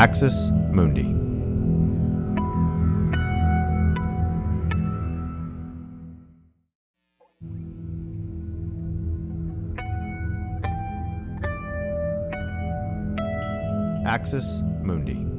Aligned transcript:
Axis 0.00 0.50
Mundi. 0.72 1.04
Axis 14.06 14.64
Mundi. 14.82 15.29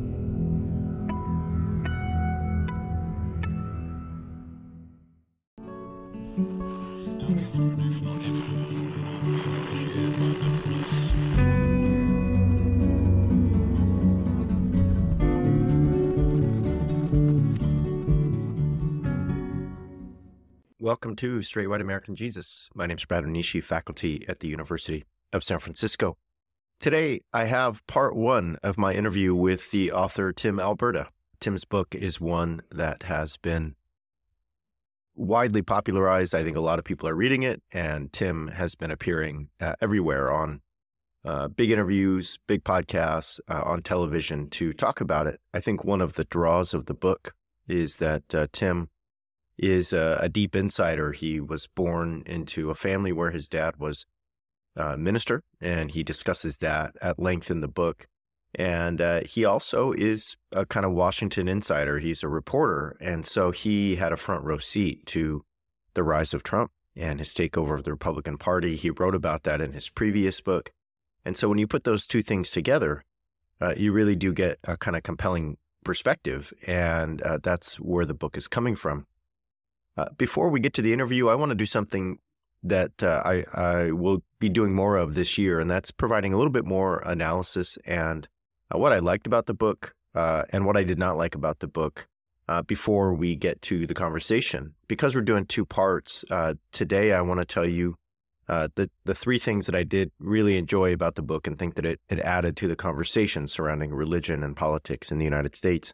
Welcome 21.12 21.30
to 21.30 21.44
Straight 21.44 21.68
White 21.68 21.82
American 21.82 22.16
Jesus. 22.16 22.70
My 22.74 22.86
name 22.86 22.96
is 22.96 23.04
Brad 23.04 23.26
Onishi, 23.26 23.62
faculty 23.62 24.24
at 24.30 24.40
the 24.40 24.48
University 24.48 25.04
of 25.34 25.44
San 25.44 25.60
Francisco. 25.60 26.16
Today, 26.80 27.20
I 27.34 27.48
have 27.48 27.86
part 27.86 28.16
one 28.16 28.58
of 28.64 28.78
my 28.78 28.94
interview 28.94 29.36
with 29.36 29.72
the 29.72 29.92
author 29.92 30.32
Tim 30.32 30.58
Alberta. 30.58 31.10
Tim's 31.42 31.66
book 31.66 31.94
is 31.94 32.22
one 32.22 32.62
that 32.72 33.04
has 33.04 33.36
been 33.36 33.76
widely 35.14 35.62
popularized. 35.62 36.34
I 36.34 36.46
think 36.46 36.56
a 36.56 36.62
lot 36.62 36.80
of 36.80 36.86
people 36.86 37.10
are 37.10 37.14
reading 37.14 37.44
it, 37.44 37.62
and 37.74 38.14
Tim 38.14 38.48
has 38.48 38.76
been 38.76 38.90
appearing 38.90 39.50
uh, 39.60 39.74
everywhere 39.82 40.32
on 40.32 40.62
uh, 41.26 41.50
big 41.50 41.72
interviews, 41.72 42.40
big 42.48 42.64
podcasts, 42.64 43.42
uh, 43.50 43.64
on 43.66 43.82
television 43.82 44.50
to 44.52 44.72
talk 44.72 45.02
about 45.02 45.28
it. 45.28 45.42
I 45.54 45.60
think 45.60 45.84
one 45.84 46.00
of 46.00 46.14
the 46.14 46.24
draws 46.24 46.74
of 46.74 46.86
the 46.86 46.94
book 46.94 47.36
is 47.68 47.98
that 47.98 48.34
uh, 48.34 48.48
Tim 48.54 48.88
is 49.62 49.94
a, 49.94 50.18
a, 50.20 50.28
deep 50.28 50.56
insider. 50.56 51.12
He 51.12 51.40
was 51.40 51.68
born 51.68 52.24
into 52.26 52.72
a 52.72 52.76
family 52.76 53.12
where 53.12 53.30
his 53.30 53.48
dad 53.48 53.78
was 53.78 54.06
a 54.76 54.98
minister, 54.98 55.44
and 55.62 55.92
he 55.92 56.04
discusses 56.04 56.58
that 56.58 56.96
at 57.02 57.20
length 57.20 57.52
in 57.52 57.62
the 57.62 57.68
book. 57.68 58.08
And 58.56 59.00
uh, 59.00 59.22
he 59.24 59.46
also 59.46 59.94
is 59.94 60.36
a 60.52 60.66
kind 60.66 60.86
of 60.86 60.92
Washington 60.92 61.48
insider. 61.48 62.00
He's 62.00 62.24
a 62.24 62.28
reporter. 62.28 62.98
And 63.00 63.26
so 63.26 63.52
he 63.52 63.96
had 63.96 64.12
a 64.12 64.18
front 64.18 64.44
row 64.44 64.58
seat 64.58 65.06
to 65.08 65.46
the 65.94 66.04
rise 66.04 66.34
of 66.34 66.44
Trump 66.44 66.72
and 66.96 67.20
his 67.20 67.34
takeover 67.34 67.76
of 67.76 67.86
the 67.86 67.92
Republican 67.92 68.38
Party. 68.38 68.76
He 68.76 68.90
wrote 68.90 69.16
about 69.16 69.44
that 69.44 69.62
in 69.62 69.72
his 69.72 69.90
previous 69.90 70.42
book. 70.42 70.72
And 71.24 71.38
so 71.38 71.48
when 71.48 71.60
you 71.60 71.68
put 71.68 71.86
those 71.86 72.06
two 72.06 72.24
things 72.24 72.50
together, 72.50 73.04
uh, 73.62 73.76
you 73.78 73.94
really 73.94 74.16
do 74.16 74.34
get 74.34 74.60
a 74.66 74.76
kind 74.76 74.98
of 74.98 75.04
compelling 75.04 75.58
perspective. 75.86 76.52
And 76.68 77.22
uh, 77.22 77.38
that's 77.42 77.80
where 77.80 78.06
the 78.06 78.14
book 78.14 78.36
is 78.36 78.48
coming 78.48 78.76
from. 78.76 79.06
Uh, 79.98 80.06
before 80.18 80.50
we 80.50 80.60
get 80.60 80.74
to 80.74 80.82
the 80.82 80.94
interview, 80.94 81.28
I 81.28 81.36
want 81.36 81.50
to 81.50 81.56
do 81.56 81.66
something 81.66 82.20
that 82.64 83.04
uh, 83.04 83.22
I, 83.26 83.44
I 83.54 83.92
will 83.92 84.24
be 84.40 84.50
doing 84.50 84.74
more 84.74 84.96
of 84.96 85.16
this 85.16 85.38
year, 85.38 85.60
and 85.60 85.70
that's 85.70 85.92
providing 85.92 86.34
a 86.34 86.38
little 86.38 86.52
bit 86.52 86.66
more 86.66 87.00
analysis 87.00 87.78
and 87.86 88.28
uh, 88.74 88.78
what 88.78 88.94
I 88.94 89.00
liked 89.00 89.28
about 89.28 89.48
the 89.48 89.54
book 89.54 89.96
uh, 90.16 90.44
and 90.52 90.66
what 90.66 90.78
I 90.78 90.84
did 90.84 91.00
not 91.00 91.18
like 91.18 91.36
about 91.36 91.60
the 91.60 91.68
book 91.68 92.08
uh, 92.48 92.62
before 92.62 93.14
we 93.14 93.36
get 93.36 93.62
to 93.64 93.88
the 93.88 93.94
conversation. 93.94 94.76
Because 94.88 95.16
we're 95.16 95.22
doing 95.22 95.46
two 95.46 95.66
parts, 95.66 96.24
uh, 96.30 96.54
today 96.72 97.14
I 97.14 97.22
want 97.22 97.40
to 97.40 97.46
tell 97.46 97.68
you 97.68 97.96
the, 98.48 98.90
the 99.06 99.16
three 99.16 99.40
things 99.40 99.66
that 99.66 99.76
I 99.76 99.84
did 99.84 100.12
really 100.20 100.58
enjoy 100.58 100.94
about 100.94 101.16
the 101.16 101.22
book 101.22 101.48
and 101.48 101.58
think 101.58 101.76
that 101.76 101.86
it, 101.86 102.02
it 102.10 102.20
added 102.20 102.58
to 102.58 102.68
the 102.68 102.76
conversation 102.76 103.48
surrounding 103.48 103.94
religion 103.94 104.44
and 104.44 104.58
politics 104.58 105.10
in 105.10 105.20
the 105.20 105.24
United 105.24 105.56
States. 105.56 105.94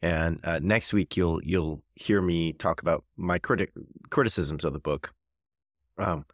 And 0.00 0.40
uh, 0.44 0.60
next 0.62 0.92
week 0.92 1.16
you'll 1.16 1.42
you'll 1.42 1.82
hear 1.94 2.22
me 2.22 2.52
talk 2.52 2.80
about 2.80 3.04
my 3.16 3.38
critic 3.38 3.72
criticisms 4.10 4.64
of 4.64 4.72
the 4.72 4.78
book. 4.78 5.12
Um, 5.98 6.24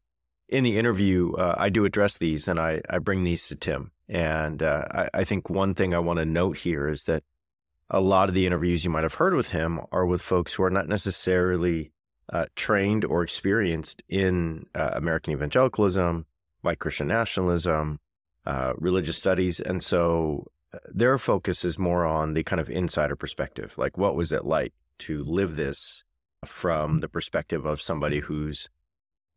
in 0.49 0.65
the 0.65 0.79
interview, 0.79 1.33
uh, 1.33 1.55
I 1.57 1.71
do 1.71 1.85
address 1.85 2.19
these, 2.19 2.47
and 2.47 2.61
I 2.61 2.83
I 2.91 2.99
bring 2.99 3.25
these 3.25 3.49
to 3.49 3.57
Tim. 3.57 3.93
And 4.09 4.63
uh, 4.63 4.85
I, 4.91 5.09
I 5.15 5.25
think 5.25 5.49
one 5.49 5.75
thing 5.75 5.95
I 5.95 5.99
want 5.99 6.19
to 6.19 6.27
note 6.27 6.59
here 6.59 6.89
is 6.89 7.05
that 7.05 7.25
a 7.89 8.01
lot 8.01 8.29
of 8.29 8.35
the 8.35 8.47
interviews 8.47 8.85
you 8.85 8.91
might 8.91 9.03
have 9.03 9.15
heard 9.15 9.35
with 9.35 9.51
him 9.51 9.81
are 9.93 10.07
with 10.07 10.21
folks 10.21 10.55
who 10.55 10.63
are 10.63 10.71
not 10.71 10.89
necessarily 10.89 11.93
uh, 12.33 12.47
trained 12.57 13.05
or 13.05 13.23
experienced 13.23 14.03
in 14.09 14.67
uh, 14.75 14.91
American 14.95 15.33
evangelicalism, 15.33 16.27
white 16.63 16.79
Christian 16.79 17.09
nationalism, 17.09 18.01
uh, 18.47 18.73
religious 18.77 19.17
studies, 19.17 19.61
and 19.61 19.83
so 19.83 20.47
their 20.93 21.19
focus 21.19 21.65
is 21.65 21.79
more 21.79 22.05
on 22.05 22.35
the 22.35 22.45
kind 22.45 22.61
of 22.61 22.71
insider 22.71 23.17
perspective. 23.17 23.75
Like, 23.77 23.99
what 23.99 24.17
was 24.17 24.33
it 24.33 24.45
like 24.45 24.73
to 25.01 25.23
live 25.25 25.57
this 25.57 26.05
from 26.45 26.99
the 26.99 27.09
perspective 27.09 27.65
of 27.65 27.83
somebody 27.83 28.21
whose 28.21 28.69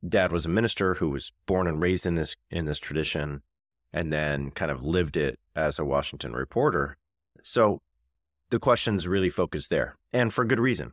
dad 0.07 0.31
was 0.31 0.45
a 0.45 0.49
minister, 0.49 0.95
who 0.95 1.09
was 1.09 1.31
born 1.45 1.67
and 1.67 1.81
raised 1.81 2.05
in 2.05 2.15
this 2.15 2.35
in 2.51 2.65
this 2.65 2.79
tradition, 2.79 3.41
and 3.93 4.11
then 4.11 4.51
kind 4.51 4.71
of 4.71 4.85
lived 4.85 5.17
it 5.17 5.39
as 5.55 5.79
a 5.79 5.85
Washington 5.85 6.33
reporter. 6.33 6.97
So 7.41 7.81
the 8.49 8.59
questions 8.59 9.07
really 9.07 9.29
focus 9.29 9.67
there, 9.67 9.97
and 10.13 10.33
for 10.33 10.45
good 10.45 10.59
reason. 10.59 10.91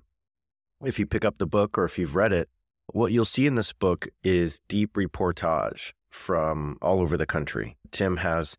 If 0.85 0.99
you 0.99 1.07
pick 1.07 1.25
up 1.25 1.39
the 1.39 1.47
book 1.47 1.79
or 1.79 1.85
if 1.85 1.99
you've 1.99 2.17
read 2.17 2.33
it, 2.33 2.49
what 2.89 3.13
you'll 3.13 3.25
see 3.25 3.47
in 3.47 3.55
this 3.55 3.73
book 3.73 4.09
is 4.23 4.61
deep 4.69 4.95
reportage 4.95 5.93
from 6.11 6.79
all 6.83 7.01
over 7.01 7.17
the 7.17 7.27
country. 7.27 7.77
Tim 7.91 8.19
has 8.19 8.57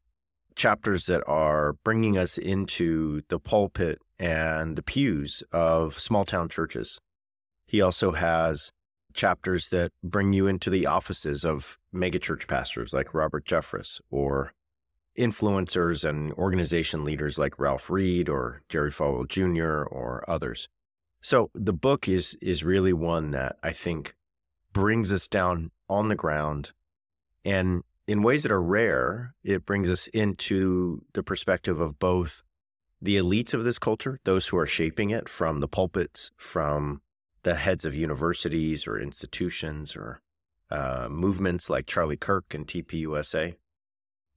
chapters 0.56 1.06
that 1.06 1.24
are 1.28 1.74
bringing 1.84 2.18
us 2.18 2.38
into 2.38 3.22
the 3.30 3.40
pulpit 3.40 4.00
and 4.18 4.78
the 4.78 4.82
pews 4.82 5.44
of 5.52 6.00
small 6.00 6.26
town 6.26 6.50
churches. 6.50 7.00
He 7.66 7.82
also 7.82 8.12
has 8.14 8.72
chapters 9.14 9.70
that 9.70 9.92
bring 10.04 10.34
you 10.34 10.48
into 10.48 10.70
the 10.70 10.86
offices 10.86 11.44
of 11.44 11.78
megachurch 11.94 12.48
pastors 12.48 12.94
like 12.94 13.14
Robert 13.14 13.46
Jeffress 13.46 14.00
or 14.10 14.54
influencers 15.18 16.08
and 16.08 16.34
organization 16.34 17.04
leaders 17.04 17.40
like 17.40 17.58
Ralph 17.58 17.90
Reed 17.90 18.28
or 18.28 18.62
Jerry 18.68 18.92
Falwell 18.92 19.28
Jr. 19.28 19.84
or 19.84 20.24
others. 20.28 20.68
So 21.22 21.50
the 21.54 21.74
book 21.74 22.08
is 22.08 22.38
is 22.42 22.64
really 22.64 22.94
one 22.94 23.32
that 23.32 23.56
I 23.64 23.72
think 23.72 24.16
brings 24.74 25.12
us 25.12 25.28
down 25.28 25.72
on 25.90 26.10
the 26.10 26.16
ground 26.16 26.72
and 27.44 27.84
in 28.08 28.22
ways 28.22 28.44
that 28.44 28.52
are 28.52 28.62
rare, 28.62 29.34
it 29.44 29.66
brings 29.66 29.90
us 29.90 30.08
into 30.08 31.02
the 31.14 31.24
perspective 31.24 31.80
of 31.80 32.00
both 32.00 32.44
the 33.02 33.18
elites 33.18 33.54
of 33.54 33.64
this 33.64 33.80
culture, 33.80 34.20
those 34.24 34.48
who 34.48 34.58
are 34.58 34.68
shaping 34.68 35.10
it 35.10 35.28
from 35.28 35.60
the 35.60 35.68
pulpits, 35.68 36.32
from 36.38 37.02
the 37.44 37.56
heads 37.56 37.86
of 37.86 37.94
universities 37.96 38.88
or 38.88 39.00
institutions 39.00 39.96
or 39.96 40.22
uh, 40.72 41.08
movements 41.10 41.70
like 41.70 41.86
Charlie 41.86 42.18
Kirk 42.18 42.54
and 42.54 42.68
TPUSA, 42.68 43.56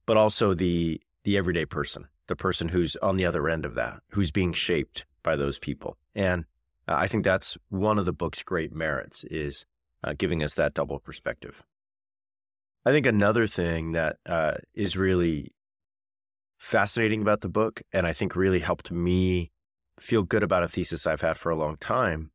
but 0.05 0.17
also 0.17 0.53
the 0.53 1.01
the 1.23 1.37
everyday 1.37 1.65
person, 1.65 2.07
the 2.27 2.35
person 2.35 2.69
who's 2.69 2.95
on 2.97 3.17
the 3.17 3.25
other 3.25 3.49
end 3.49 3.65
of 3.65 3.75
that, 3.75 4.01
who's 4.11 4.31
being 4.31 4.53
shaped 4.53 5.05
by 5.21 5.35
those 5.35 5.59
people. 5.59 5.97
And 6.15 6.45
uh, 6.87 6.95
I 6.97 7.07
think 7.07 7.23
that's 7.23 7.57
one 7.69 7.99
of 7.99 8.05
the 8.05 8.13
book's 8.13 8.41
great 8.41 8.73
merits 8.73 9.23
is 9.25 9.65
uh, 10.03 10.13
giving 10.17 10.41
us 10.41 10.53
that 10.55 10.73
double 10.73 10.99
perspective. 10.99 11.63
I 12.85 12.91
think 12.91 13.05
another 13.05 13.45
thing 13.45 13.91
that 13.91 14.17
uh, 14.25 14.55
is 14.73 14.95
really 14.95 15.53
fascinating 16.57 17.21
about 17.21 17.41
the 17.41 17.49
book, 17.49 17.81
and 17.91 18.07
I 18.07 18.13
think 18.13 18.35
really 18.35 18.59
helped 18.59 18.91
me 18.91 19.51
feel 19.99 20.23
good 20.23 20.43
about 20.43 20.63
a 20.63 20.67
thesis 20.67 21.05
I've 21.05 21.21
had 21.21 21.37
for 21.37 21.49
a 21.49 21.55
long 21.55 21.77
time, 21.77 22.31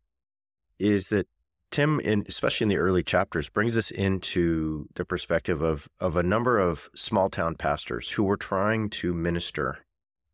is 0.78 1.09
that 1.09 1.27
Tim, 1.71 1.99
in, 1.99 2.25
especially 2.28 2.66
in 2.66 2.69
the 2.69 2.77
early 2.77 3.03
chapters, 3.03 3.49
brings 3.49 3.77
us 3.77 3.91
into 3.91 4.87
the 4.94 5.05
perspective 5.05 5.62
of 5.62 5.88
of 5.99 6.17
a 6.17 6.23
number 6.23 6.58
of 6.58 6.91
small 6.94 7.31
town 7.31 7.56
pastors 7.56 8.11
who 8.11 8.23
were 8.23 8.37
trying 8.37 8.91
to 8.91 9.12
minister 9.12 9.79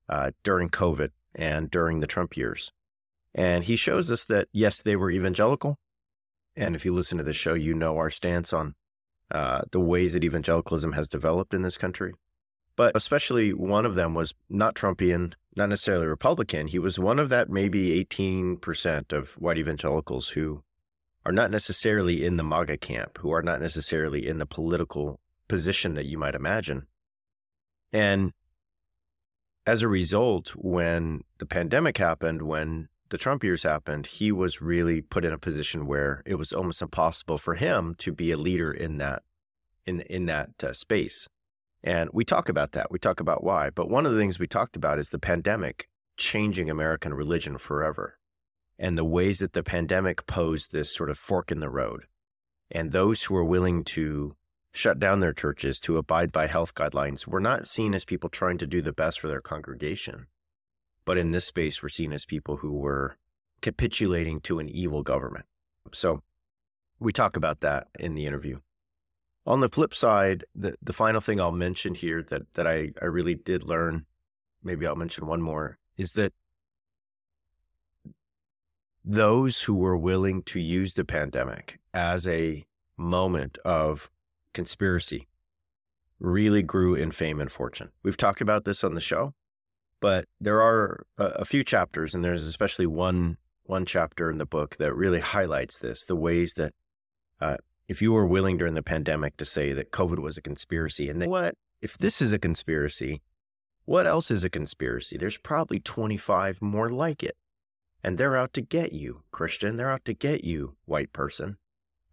uh, 0.08 0.32
during 0.42 0.68
COVID 0.68 1.10
and 1.34 1.70
during 1.70 2.00
the 2.00 2.06
Trump 2.06 2.36
years, 2.36 2.72
and 3.34 3.64
he 3.64 3.76
shows 3.76 4.10
us 4.10 4.24
that 4.24 4.48
yes, 4.52 4.82
they 4.82 4.96
were 4.96 5.10
evangelical, 5.10 5.78
and 6.56 6.74
if 6.74 6.84
you 6.84 6.92
listen 6.92 7.16
to 7.18 7.24
the 7.24 7.32
show, 7.32 7.54
you 7.54 7.74
know 7.74 7.96
our 7.96 8.10
stance 8.10 8.52
on 8.52 8.74
uh, 9.30 9.62
the 9.70 9.80
ways 9.80 10.12
that 10.12 10.24
evangelicalism 10.24 10.92
has 10.92 11.08
developed 11.08 11.54
in 11.54 11.62
this 11.62 11.76
country. 11.76 12.12
But 12.76 12.96
especially 12.96 13.52
one 13.52 13.84
of 13.84 13.94
them 13.94 14.14
was 14.14 14.34
not 14.48 14.74
Trumpian, 14.74 15.34
not 15.56 15.68
necessarily 15.68 16.06
Republican. 16.06 16.68
He 16.68 16.78
was 16.78 16.98
one 16.98 17.18
of 17.18 17.28
that 17.28 17.50
maybe 17.50 18.04
18% 18.04 19.12
of 19.12 19.30
white 19.32 19.58
evangelicals 19.58 20.30
who 20.30 20.62
are 21.24 21.32
not 21.32 21.50
necessarily 21.50 22.24
in 22.24 22.36
the 22.36 22.44
MAGA 22.44 22.78
camp, 22.78 23.18
who 23.18 23.30
are 23.32 23.42
not 23.42 23.60
necessarily 23.60 24.26
in 24.26 24.38
the 24.38 24.46
political 24.46 25.20
position 25.48 25.94
that 25.94 26.06
you 26.06 26.16
might 26.16 26.34
imagine. 26.34 26.86
And 27.92 28.32
as 29.66 29.82
a 29.82 29.88
result, 29.88 30.50
when 30.56 31.22
the 31.38 31.46
pandemic 31.46 31.98
happened, 31.98 32.42
when 32.42 32.88
the 33.10 33.18
Trump 33.18 33.44
years 33.44 33.64
happened, 33.64 34.06
he 34.06 34.32
was 34.32 34.62
really 34.62 35.02
put 35.02 35.24
in 35.24 35.32
a 35.32 35.38
position 35.38 35.86
where 35.86 36.22
it 36.24 36.36
was 36.36 36.52
almost 36.52 36.80
impossible 36.80 37.38
for 37.38 37.54
him 37.54 37.94
to 37.98 38.12
be 38.12 38.30
a 38.30 38.36
leader 38.36 38.72
in 38.72 38.98
that 38.98 39.22
in 39.86 40.00
in 40.02 40.26
that 40.26 40.50
uh, 40.62 40.72
space. 40.72 41.28
And 41.82 42.10
we 42.12 42.24
talk 42.24 42.48
about 42.48 42.72
that. 42.72 42.90
We 42.90 42.98
talk 42.98 43.20
about 43.20 43.42
why. 43.42 43.70
But 43.70 43.88
one 43.88 44.06
of 44.06 44.12
the 44.12 44.18
things 44.18 44.38
we 44.38 44.46
talked 44.46 44.76
about 44.76 44.98
is 44.98 45.08
the 45.08 45.18
pandemic 45.18 45.88
changing 46.16 46.68
American 46.68 47.14
religion 47.14 47.56
forever 47.56 48.18
and 48.78 48.96
the 48.96 49.04
ways 49.04 49.38
that 49.38 49.52
the 49.52 49.62
pandemic 49.62 50.26
posed 50.26 50.72
this 50.72 50.94
sort 50.94 51.10
of 51.10 51.18
fork 51.18 51.50
in 51.50 51.60
the 51.60 51.70
road. 51.70 52.04
And 52.70 52.92
those 52.92 53.24
who 53.24 53.34
were 53.34 53.44
willing 53.44 53.84
to 53.84 54.36
shut 54.72 54.98
down 54.98 55.20
their 55.20 55.32
churches 55.32 55.80
to 55.80 55.96
abide 55.96 56.30
by 56.30 56.46
health 56.46 56.74
guidelines 56.74 57.26
were 57.26 57.40
not 57.40 57.66
seen 57.66 57.94
as 57.94 58.04
people 58.04 58.30
trying 58.30 58.58
to 58.58 58.66
do 58.66 58.80
the 58.80 58.92
best 58.92 59.18
for 59.18 59.28
their 59.28 59.40
congregation. 59.40 60.26
But 61.10 61.18
in 61.18 61.32
this 61.32 61.46
space, 61.46 61.82
we're 61.82 61.88
seen 61.88 62.12
as 62.12 62.24
people 62.24 62.58
who 62.58 62.70
were 62.70 63.16
capitulating 63.62 64.40
to 64.42 64.60
an 64.60 64.68
evil 64.68 65.02
government. 65.02 65.44
So 65.92 66.22
we 67.00 67.12
talk 67.12 67.34
about 67.34 67.62
that 67.62 67.88
in 67.98 68.14
the 68.14 68.26
interview. 68.26 68.60
On 69.44 69.58
the 69.58 69.68
flip 69.68 69.92
side, 69.92 70.44
the, 70.54 70.76
the 70.80 70.92
final 70.92 71.20
thing 71.20 71.40
I'll 71.40 71.50
mention 71.50 71.96
here 71.96 72.22
that, 72.22 72.42
that 72.54 72.68
I, 72.68 72.92
I 73.02 73.06
really 73.06 73.34
did 73.34 73.64
learn, 73.64 74.06
maybe 74.62 74.86
I'll 74.86 74.94
mention 74.94 75.26
one 75.26 75.42
more, 75.42 75.78
is 75.96 76.12
that 76.12 76.32
those 79.04 79.62
who 79.62 79.74
were 79.74 79.96
willing 79.96 80.44
to 80.44 80.60
use 80.60 80.94
the 80.94 81.04
pandemic 81.04 81.80
as 81.92 82.24
a 82.24 82.66
moment 82.96 83.58
of 83.64 84.12
conspiracy 84.54 85.26
really 86.20 86.62
grew 86.62 86.94
in 86.94 87.10
fame 87.10 87.40
and 87.40 87.50
fortune. 87.50 87.88
We've 88.04 88.16
talked 88.16 88.40
about 88.40 88.64
this 88.64 88.84
on 88.84 88.94
the 88.94 89.00
show, 89.00 89.34
but 90.00 90.26
there 90.40 90.60
are 90.60 91.06
a, 91.18 91.24
a 91.24 91.44
few 91.44 91.62
chapters, 91.62 92.14
and 92.14 92.24
there's 92.24 92.46
especially 92.46 92.86
one 92.86 93.36
one 93.64 93.86
chapter 93.86 94.30
in 94.30 94.38
the 94.38 94.46
book 94.46 94.76
that 94.78 94.94
really 94.94 95.20
highlights 95.20 95.78
this: 95.78 96.04
the 96.04 96.16
ways 96.16 96.54
that 96.54 96.74
uh, 97.40 97.56
if 97.88 98.02
you 98.02 98.12
were 98.12 98.26
willing 98.26 98.56
during 98.56 98.74
the 98.74 98.82
pandemic 98.82 99.36
to 99.36 99.44
say 99.44 99.72
that 99.72 99.92
COVID 99.92 100.18
was 100.18 100.36
a 100.36 100.42
conspiracy, 100.42 101.08
and 101.08 101.20
then 101.20 101.30
what 101.30 101.56
if 101.80 101.96
this 101.96 102.20
is 102.20 102.32
a 102.32 102.38
conspiracy? 102.38 103.22
What 103.84 104.06
else 104.06 104.30
is 104.30 104.44
a 104.44 104.50
conspiracy? 104.50 105.16
There's 105.16 105.38
probably 105.38 105.80
25 105.80 106.62
more 106.62 106.90
like 106.90 107.24
it. 107.24 107.36
And 108.04 108.18
they're 108.18 108.36
out 108.36 108.52
to 108.52 108.60
get 108.60 108.92
you, 108.92 109.22
Christian. 109.32 109.76
They're 109.76 109.90
out 109.90 110.04
to 110.04 110.14
get 110.14 110.44
you, 110.44 110.76
white 110.84 111.12
person. 111.12 111.56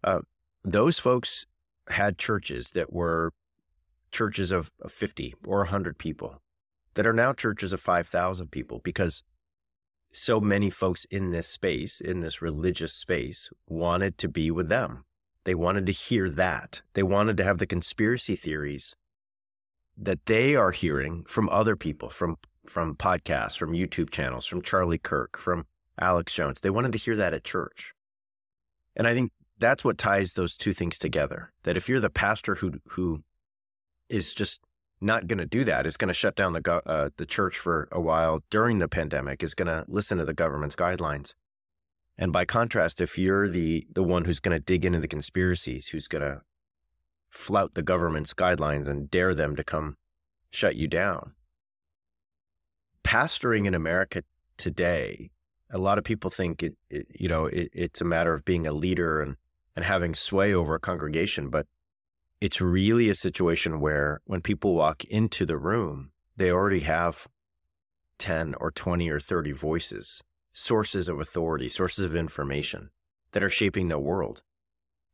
Uh, 0.02 0.20
those 0.64 0.98
folks 0.98 1.46
had 1.90 2.18
churches 2.18 2.72
that 2.72 2.92
were 2.92 3.32
churches 4.10 4.50
of, 4.50 4.72
of 4.82 4.90
50 4.90 5.36
or 5.46 5.58
100 5.58 5.98
people 5.98 6.40
that 6.94 7.06
are 7.06 7.12
now 7.12 7.32
churches 7.32 7.72
of 7.72 7.80
5,000 7.80 8.50
people 8.50 8.80
because 8.82 9.22
so 10.10 10.40
many 10.40 10.70
folks 10.70 11.04
in 11.06 11.30
this 11.30 11.48
space, 11.48 12.00
in 12.00 12.20
this 12.20 12.40
religious 12.40 12.94
space, 12.94 13.50
wanted 13.66 14.18
to 14.18 14.28
be 14.28 14.50
with 14.50 14.68
them. 14.68 15.04
They 15.44 15.54
wanted 15.54 15.86
to 15.86 15.92
hear 15.92 16.30
that. 16.30 16.82
They 16.94 17.02
wanted 17.02 17.36
to 17.38 17.44
have 17.44 17.58
the 17.58 17.66
conspiracy 17.66 18.36
theories 18.36 18.96
that 19.96 20.26
they 20.26 20.54
are 20.54 20.70
hearing 20.70 21.24
from 21.26 21.48
other 21.48 21.76
people, 21.76 22.10
from 22.10 22.36
from 22.66 22.94
podcasts, 22.94 23.56
from 23.56 23.72
YouTube 23.72 24.10
channels, 24.10 24.44
from 24.44 24.60
Charlie 24.60 24.98
Kirk, 24.98 25.38
from 25.38 25.64
Alex 25.98 26.34
Jones. 26.34 26.60
They 26.60 26.68
wanted 26.68 26.92
to 26.92 26.98
hear 26.98 27.16
that 27.16 27.32
at 27.32 27.44
church. 27.44 27.94
And 28.94 29.06
I 29.06 29.14
think 29.14 29.32
that's 29.58 29.84
what 29.84 29.96
ties 29.96 30.34
those 30.34 30.54
two 30.54 30.74
things 30.74 30.98
together. 30.98 31.52
That 31.62 31.76
if 31.76 31.88
you're 31.88 32.00
the 32.00 32.10
pastor 32.10 32.56
who 32.56 32.74
who 32.90 33.22
is 34.08 34.32
just 34.32 34.60
not 35.00 35.26
going 35.26 35.38
to 35.38 35.46
do 35.46 35.64
that. 35.64 35.86
It's 35.86 35.96
going 35.96 36.08
to 36.08 36.14
shut 36.14 36.36
down 36.36 36.52
the 36.52 36.82
uh, 36.86 37.10
the 37.16 37.26
church 37.26 37.58
for 37.58 37.88
a 37.92 38.00
while 38.00 38.42
during 38.50 38.78
the 38.78 38.88
pandemic, 38.88 39.42
is 39.42 39.54
going 39.54 39.68
to 39.68 39.84
listen 39.88 40.18
to 40.18 40.24
the 40.24 40.34
government's 40.34 40.76
guidelines. 40.76 41.34
And 42.16 42.32
by 42.32 42.44
contrast, 42.44 43.00
if 43.00 43.16
you're 43.16 43.48
the 43.48 43.86
the 43.92 44.02
one 44.02 44.24
who's 44.24 44.40
going 44.40 44.56
to 44.56 44.64
dig 44.64 44.84
into 44.84 45.00
the 45.00 45.08
conspiracies, 45.08 45.88
who's 45.88 46.08
going 46.08 46.22
to 46.22 46.42
flout 47.30 47.74
the 47.74 47.82
government's 47.82 48.34
guidelines 48.34 48.88
and 48.88 49.10
dare 49.10 49.34
them 49.34 49.54
to 49.56 49.62
come 49.62 49.96
shut 50.50 50.76
you 50.76 50.88
down, 50.88 51.32
pastoring 53.04 53.66
in 53.66 53.74
America 53.74 54.24
today, 54.56 55.30
a 55.70 55.78
lot 55.78 55.98
of 55.98 56.04
people 56.04 56.30
think 56.30 56.62
it, 56.62 56.74
it 56.90 57.06
you 57.14 57.28
know, 57.28 57.46
it, 57.46 57.70
it's 57.72 58.00
a 58.00 58.04
matter 58.04 58.34
of 58.34 58.44
being 58.44 58.66
a 58.66 58.72
leader 58.72 59.20
and 59.20 59.36
and 59.76 59.84
having 59.84 60.12
sway 60.12 60.52
over 60.52 60.74
a 60.74 60.80
congregation, 60.80 61.50
but 61.50 61.68
it's 62.40 62.60
really 62.60 63.08
a 63.08 63.14
situation 63.14 63.80
where 63.80 64.20
when 64.24 64.40
people 64.40 64.74
walk 64.74 65.04
into 65.04 65.44
the 65.44 65.56
room, 65.56 66.10
they 66.36 66.50
already 66.50 66.80
have 66.80 67.26
10 68.18 68.54
or 68.60 68.70
20 68.70 69.08
or 69.08 69.20
30 69.20 69.52
voices, 69.52 70.22
sources 70.52 71.08
of 71.08 71.20
authority, 71.20 71.68
sources 71.68 72.04
of 72.04 72.14
information 72.14 72.90
that 73.32 73.42
are 73.42 73.50
shaping 73.50 73.88
the 73.88 73.98
world. 73.98 74.42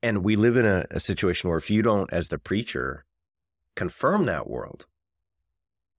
And 0.02 0.22
we 0.22 0.36
live 0.36 0.56
in 0.56 0.66
a, 0.66 0.84
a 0.90 1.00
situation 1.00 1.48
where 1.48 1.58
if 1.58 1.70
you 1.70 1.80
don't, 1.80 2.12
as 2.12 2.28
the 2.28 2.38
preacher, 2.38 3.04
confirm 3.74 4.26
that 4.26 4.48
world, 4.48 4.86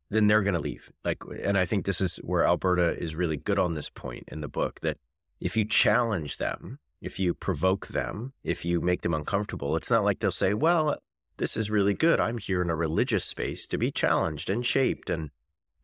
then 0.10 0.28
they're 0.28 0.44
going 0.44 0.54
to 0.54 0.60
leave. 0.60 0.92
Like, 1.04 1.24
and 1.42 1.58
I 1.58 1.66
think 1.66 1.86
this 1.86 2.02
is 2.02 2.18
where 2.18 2.46
Alberta 2.46 2.96
is 3.02 3.16
really 3.16 3.38
good 3.38 3.58
on 3.58 3.74
this 3.74 3.90
point 3.90 4.26
in 4.28 4.42
the 4.42 4.48
book 4.48 4.80
that 4.82 4.98
if 5.40 5.58
you 5.58 5.66
challenge 5.66 6.38
them, 6.38 6.80
if 7.02 7.20
you 7.20 7.34
provoke 7.34 7.88
them, 7.88 8.34
if 8.44 8.64
you 8.64 8.80
make 8.80 9.02
them 9.02 9.14
uncomfortable, 9.14 9.76
it's 9.76 9.90
not 9.90 10.04
like 10.04 10.20
they'll 10.20 10.32
say, 10.32 10.54
well, 10.54 10.98
this 11.38 11.58
is 11.58 11.70
really 11.70 11.94
good. 11.94 12.20
I'm 12.20 12.38
here 12.38 12.62
in 12.62 12.70
a 12.70 12.76
religious 12.76 13.26
space 13.26 13.66
to 13.68 13.78
be 13.78 13.92
challenged 13.92 14.50
and 14.50 14.66
shaped 14.66 15.10
and 15.10 15.32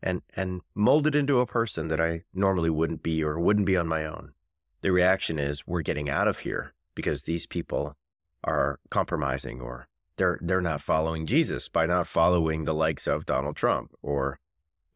and 0.02 0.22
and 0.34 0.62
molded 0.74 1.14
into 1.14 1.40
a 1.40 1.46
person 1.46 1.88
that 1.88 2.00
I 2.00 2.22
normally 2.34 2.70
wouldn't 2.70 3.02
be 3.02 3.22
or 3.22 3.38
wouldn't 3.38 3.66
be 3.66 3.76
on 3.76 3.86
my 3.86 4.04
own. 4.04 4.32
The 4.80 4.90
reaction 4.90 5.38
is 5.38 5.66
we're 5.66 5.82
getting 5.82 6.10
out 6.10 6.26
of 6.26 6.40
here 6.40 6.74
because 6.94 7.22
these 7.22 7.46
people 7.46 7.96
are 8.42 8.80
compromising 8.90 9.60
or 9.60 9.86
they're 10.16 10.38
they're 10.42 10.60
not 10.60 10.80
following 10.80 11.26
Jesus 11.26 11.68
by 11.68 11.86
not 11.86 12.06
following 12.06 12.64
the 12.64 12.74
likes 12.74 13.06
of 13.06 13.26
Donald 13.26 13.56
Trump 13.56 13.92
or 14.02 14.40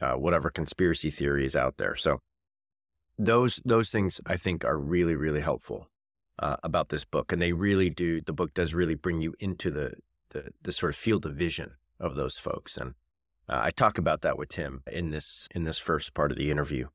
uh, 0.00 0.14
whatever 0.14 0.50
conspiracy 0.50 1.10
theory 1.10 1.46
is 1.46 1.56
out 1.56 1.76
there. 1.76 1.94
So 1.94 2.20
those 3.18 3.60
those 3.64 3.90
things 3.90 4.20
I 4.26 4.36
think 4.36 4.64
are 4.64 4.78
really 4.78 5.14
really 5.14 5.40
helpful 5.40 5.88
uh, 6.38 6.56
about 6.62 6.88
this 6.88 7.04
book, 7.04 7.32
and 7.32 7.40
they 7.40 7.52
really 7.52 7.90
do. 7.90 8.20
The 8.20 8.32
book 8.32 8.54
does 8.54 8.74
really 8.74 8.94
bring 8.94 9.20
you 9.20 9.34
into 9.38 9.70
the 9.70 9.94
the, 10.30 10.50
the 10.62 10.72
sort 10.72 10.92
of 10.92 10.96
field 10.96 11.26
of 11.26 11.34
vision 11.34 11.72
of 11.98 12.14
those 12.14 12.38
folks, 12.38 12.76
and 12.76 12.94
uh, 13.48 13.60
I 13.62 13.70
talk 13.70 13.98
about 13.98 14.22
that 14.22 14.38
with 14.38 14.50
Tim 14.50 14.82
in 14.90 15.10
this 15.10 15.48
in 15.54 15.64
this 15.64 15.78
first 15.78 16.14
part 16.14 16.30
of 16.30 16.38
the 16.38 16.50
interview. 16.50 16.88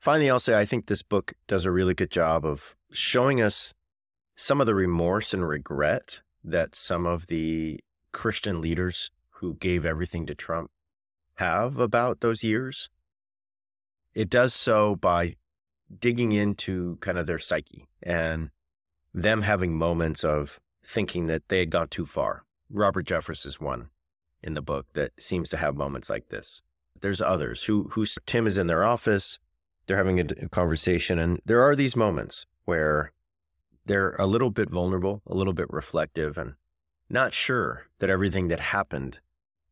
Finally, 0.00 0.30
I'll 0.30 0.40
say 0.40 0.56
I 0.56 0.64
think 0.64 0.86
this 0.86 1.02
book 1.02 1.34
does 1.46 1.64
a 1.64 1.70
really 1.70 1.94
good 1.94 2.10
job 2.10 2.44
of 2.44 2.76
showing 2.92 3.40
us 3.40 3.74
some 4.36 4.60
of 4.60 4.66
the 4.66 4.74
remorse 4.74 5.34
and 5.34 5.46
regret 5.46 6.22
that 6.44 6.74
some 6.74 7.06
of 7.06 7.26
the 7.26 7.80
Christian 8.12 8.60
leaders 8.60 9.10
who 9.34 9.54
gave 9.54 9.84
everything 9.84 10.26
to 10.26 10.34
Trump 10.34 10.70
have 11.36 11.78
about 11.78 12.20
those 12.20 12.44
years. 12.44 12.88
It 14.14 14.30
does 14.30 14.54
so 14.54 14.96
by 14.96 15.36
digging 16.00 16.32
into 16.32 16.96
kind 17.00 17.18
of 17.18 17.26
their 17.26 17.38
psyche 17.38 17.88
and 18.02 18.50
them 19.14 19.42
having 19.42 19.76
moments 19.76 20.24
of 20.24 20.60
thinking 20.84 21.26
that 21.26 21.48
they 21.48 21.60
had 21.60 21.70
gone 21.70 21.88
too 21.88 22.06
far. 22.06 22.44
Robert 22.70 23.06
Jeffress 23.06 23.46
is 23.46 23.60
one 23.60 23.90
in 24.42 24.54
the 24.54 24.62
book 24.62 24.86
that 24.94 25.12
seems 25.18 25.48
to 25.50 25.56
have 25.56 25.76
moments 25.76 26.08
like 26.10 26.28
this. 26.28 26.62
There's 27.00 27.20
others 27.20 27.64
who 27.64 27.90
who 27.92 28.06
Tim 28.26 28.46
is 28.46 28.58
in 28.58 28.66
their 28.66 28.84
office, 28.84 29.38
they're 29.86 29.96
having 29.96 30.20
a, 30.20 30.24
a 30.42 30.48
conversation, 30.48 31.18
and 31.18 31.40
there 31.44 31.62
are 31.62 31.74
these 31.74 31.96
moments 31.96 32.46
where 32.64 33.12
they're 33.86 34.14
a 34.18 34.26
little 34.26 34.50
bit 34.50 34.70
vulnerable, 34.70 35.22
a 35.26 35.34
little 35.34 35.52
bit 35.52 35.70
reflective, 35.70 36.36
and 36.36 36.54
not 37.08 37.32
sure 37.32 37.86
that 38.00 38.10
everything 38.10 38.48
that 38.48 38.60
happened 38.60 39.20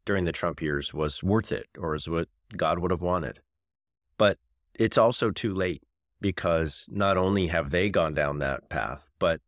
during 0.04 0.24
the 0.24 0.32
Trump 0.32 0.62
years 0.62 0.94
was 0.94 1.22
worth 1.22 1.52
it 1.52 1.66
or 1.78 1.94
is 1.94 2.08
what 2.08 2.28
God 2.56 2.78
would 2.78 2.90
have 2.90 3.02
wanted. 3.02 3.40
But 4.16 4.38
it's 4.74 4.96
also 4.96 5.30
too 5.30 5.52
late 5.52 5.82
because 6.20 6.88
not 6.90 7.16
only 7.16 7.48
have 7.48 7.70
they 7.70 7.90
gone 7.90 8.14
down 8.14 8.38
that 8.38 8.68
path, 8.70 9.08
but 9.18 9.40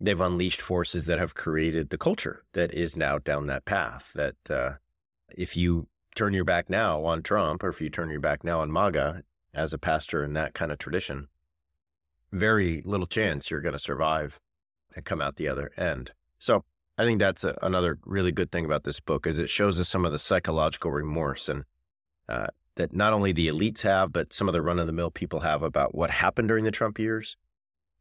they've 0.00 0.20
unleashed 0.20 0.60
forces 0.60 1.06
that 1.06 1.18
have 1.18 1.34
created 1.34 1.90
the 1.90 1.98
culture 1.98 2.44
that 2.52 2.72
is 2.72 2.96
now 2.96 3.18
down 3.18 3.46
that 3.46 3.64
path. 3.64 4.12
That 4.14 4.50
uh, 4.50 4.72
if 5.30 5.56
you 5.56 5.88
turn 6.14 6.34
your 6.34 6.44
back 6.44 6.70
now 6.70 7.04
on 7.04 7.22
Trump, 7.22 7.62
or 7.62 7.68
if 7.68 7.80
you 7.80 7.90
turn 7.90 8.10
your 8.10 8.20
back 8.20 8.44
now 8.44 8.60
on 8.60 8.72
MAGA 8.72 9.22
as 9.54 9.72
a 9.72 9.78
pastor 9.78 10.24
in 10.24 10.32
that 10.34 10.54
kind 10.54 10.72
of 10.72 10.78
tradition, 10.78 11.28
very 12.32 12.82
little 12.84 13.06
chance 13.06 13.50
you're 13.50 13.60
going 13.60 13.72
to 13.72 13.78
survive 13.78 14.40
and 14.94 15.04
come 15.04 15.20
out 15.20 15.36
the 15.36 15.48
other 15.48 15.70
end. 15.76 16.12
So 16.38 16.64
I 16.98 17.04
think 17.04 17.18
that's 17.18 17.44
a, 17.44 17.56
another 17.62 17.98
really 18.04 18.32
good 18.32 18.50
thing 18.50 18.64
about 18.64 18.84
this 18.84 19.00
book 19.00 19.26
is 19.26 19.38
it 19.38 19.50
shows 19.50 19.80
us 19.80 19.88
some 19.88 20.04
of 20.04 20.12
the 20.12 20.18
psychological 20.18 20.90
remorse 20.90 21.48
and 21.48 21.64
uh, 22.28 22.48
that 22.76 22.94
not 22.94 23.12
only 23.12 23.32
the 23.32 23.48
elites 23.48 23.82
have, 23.82 24.12
but 24.12 24.32
some 24.32 24.48
of 24.48 24.52
the 24.52 24.62
run 24.62 24.78
of 24.78 24.86
the 24.86 24.92
mill 24.92 25.10
people 25.10 25.40
have 25.40 25.62
about 25.62 25.94
what 25.94 26.10
happened 26.10 26.48
during 26.48 26.64
the 26.64 26.70
Trump 26.70 26.98
years, 26.98 27.36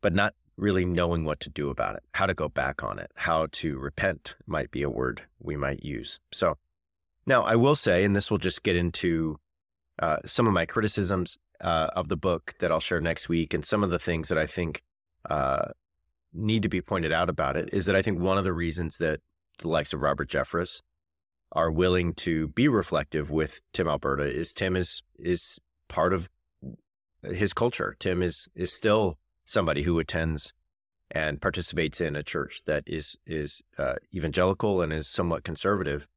but 0.01 0.13
not 0.13 0.33
really 0.57 0.85
knowing 0.85 1.25
what 1.25 1.39
to 1.41 1.49
do 1.49 1.69
about 1.69 1.95
it, 1.95 2.03
how 2.13 2.25
to 2.25 2.33
go 2.33 2.47
back 2.47 2.83
on 2.83 2.99
it, 2.99 3.11
how 3.15 3.47
to 3.51 3.77
repent 3.77 4.35
might 4.47 4.71
be 4.71 4.81
a 4.81 4.89
word 4.89 5.23
we 5.39 5.55
might 5.55 5.83
use. 5.83 6.19
So 6.31 6.57
now 7.25 7.43
I 7.43 7.55
will 7.55 7.75
say, 7.75 8.03
and 8.03 8.15
this 8.15 8.31
will 8.31 8.37
just 8.37 8.63
get 8.63 8.75
into 8.75 9.39
uh, 9.99 10.17
some 10.25 10.47
of 10.47 10.53
my 10.53 10.65
criticisms 10.65 11.37
uh, 11.61 11.87
of 11.95 12.09
the 12.09 12.17
book 12.17 12.55
that 12.59 12.71
I'll 12.71 12.79
share 12.79 13.01
next 13.01 13.29
week, 13.29 13.53
and 13.53 13.65
some 13.65 13.83
of 13.83 13.89
the 13.89 13.99
things 13.99 14.29
that 14.29 14.37
I 14.37 14.45
think 14.45 14.83
uh, 15.29 15.69
need 16.33 16.63
to 16.63 16.69
be 16.69 16.81
pointed 16.81 17.11
out 17.11 17.29
about 17.29 17.55
it 17.55 17.69
is 17.71 17.85
that 17.85 17.95
I 17.95 18.01
think 18.01 18.19
one 18.19 18.37
of 18.37 18.43
the 18.43 18.53
reasons 18.53 18.97
that 18.97 19.21
the 19.59 19.67
likes 19.67 19.93
of 19.93 20.01
Robert 20.01 20.29
Jeffress 20.29 20.81
are 21.51 21.71
willing 21.71 22.13
to 22.13 22.49
be 22.49 22.67
reflective 22.67 23.31
with 23.31 23.61
Tim 23.71 23.87
Alberta 23.87 24.23
is 24.23 24.53
Tim 24.53 24.75
is 24.75 25.01
is 25.17 25.59
part 25.87 26.13
of 26.13 26.29
his 27.23 27.53
culture. 27.53 27.95
Tim 27.99 28.21
is 28.21 28.49
is 28.55 28.73
still 28.73 29.17
somebody 29.45 29.83
who 29.83 29.99
attends 29.99 30.53
and 31.11 31.41
participates 31.41 32.01
in 32.01 32.15
a 32.15 32.23
church 32.23 32.61
that 32.65 32.83
is 32.87 33.15
is 33.25 33.61
uh, 33.77 33.95
evangelical 34.13 34.81
and 34.81 34.91
is 34.91 35.07
somewhat 35.07 35.43
conservative. 35.43 36.07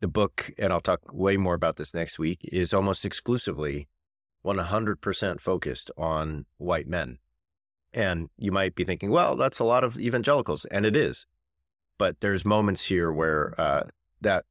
The 0.00 0.08
book, 0.08 0.50
and 0.58 0.72
I'll 0.72 0.80
talk 0.80 1.00
way 1.12 1.36
more 1.36 1.54
about 1.54 1.76
this 1.76 1.94
next 1.94 2.18
week, 2.18 2.40
is 2.44 2.74
almost 2.74 3.04
exclusively 3.04 3.88
100% 4.44 5.40
focused 5.40 5.90
on 5.96 6.44
white 6.58 6.86
men. 6.86 7.18
And 7.92 8.28
you 8.36 8.52
might 8.52 8.74
be 8.74 8.84
thinking, 8.84 9.10
well, 9.10 9.36
that's 9.36 9.60
a 9.60 9.64
lot 9.64 9.84
of 9.84 9.98
evangelicals, 9.98 10.64
and 10.66 10.84
it 10.84 10.96
is. 10.96 11.26
But 11.96 12.20
there's 12.20 12.44
moments 12.44 12.86
here 12.86 13.12
where 13.12 13.54
uh, 13.58 13.84
that 14.20 14.44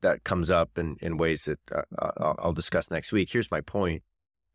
that 0.00 0.22
comes 0.22 0.48
up 0.48 0.78
in, 0.78 0.96
in 1.00 1.16
ways 1.16 1.44
that 1.46 1.58
uh, 1.72 1.82
I'll, 1.98 2.36
I'll 2.38 2.52
discuss 2.52 2.90
next 2.90 3.12
week. 3.12 3.30
Here's 3.32 3.50
my 3.50 3.60
point. 3.60 4.02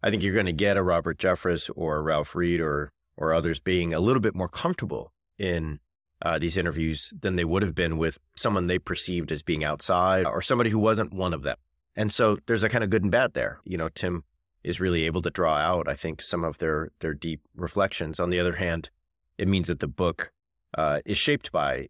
I 0.03 0.10
think 0.10 0.22
you're 0.22 0.33
going 0.33 0.45
to 0.45 0.51
get 0.51 0.75
a 0.75 0.83
Robert 0.83 1.17
Jeffress 1.17 1.69
or 1.75 2.03
Ralph 2.03 2.36
Reed 2.36 2.60
or 2.60 2.91
or 3.15 3.33
others 3.33 3.60
being 3.60 3.93
a 3.93 4.00
little 4.00 4.19
bit 4.19 4.36
more 4.36 4.50
comfortable 4.50 5.13
in 5.38 5.79
uh, 6.22 6.39
these 6.39 6.57
interviews 6.57 7.13
than 7.22 7.36
they 7.36 7.43
would 7.43 7.62
have 7.62 7.75
been 7.75 7.98
with 7.98 8.17
someone 8.36 8.67
they 8.67 8.79
perceived 8.79 9.31
as 9.31 9.43
being 9.43 9.63
outside 9.63 10.25
or 10.25 10.41
somebody 10.41 10.72
who 10.72 10.79
wasn't 10.79 11.13
one 11.13 11.33
of 11.33 11.43
them. 11.43 11.57
And 11.95 12.12
so 12.12 12.39
there's 12.48 12.63
a 12.63 12.69
kind 12.69 12.83
of 12.83 12.89
good 12.89 13.03
and 13.03 13.12
bad 13.12 13.33
there. 13.33 13.60
You 13.65 13.77
know, 13.77 13.89
Tim 13.89 14.24
is 14.63 14.79
really 14.79 15.03
able 15.03 15.22
to 15.22 15.29
draw 15.29 15.57
out, 15.57 15.88
I 15.88 15.95
think, 15.95 16.22
some 16.22 16.43
of 16.43 16.57
their 16.57 16.91
their 17.00 17.13
deep 17.13 17.41
reflections. 17.55 18.19
On 18.19 18.29
the 18.29 18.39
other 18.39 18.53
hand, 18.55 18.89
it 19.38 19.48
means 19.48 19.67
that 19.67 19.79
the 19.79 19.88
book 19.88 20.31
uh, 20.77 21.01
is 21.05 21.17
shaped 21.17 21.51
by 21.51 21.89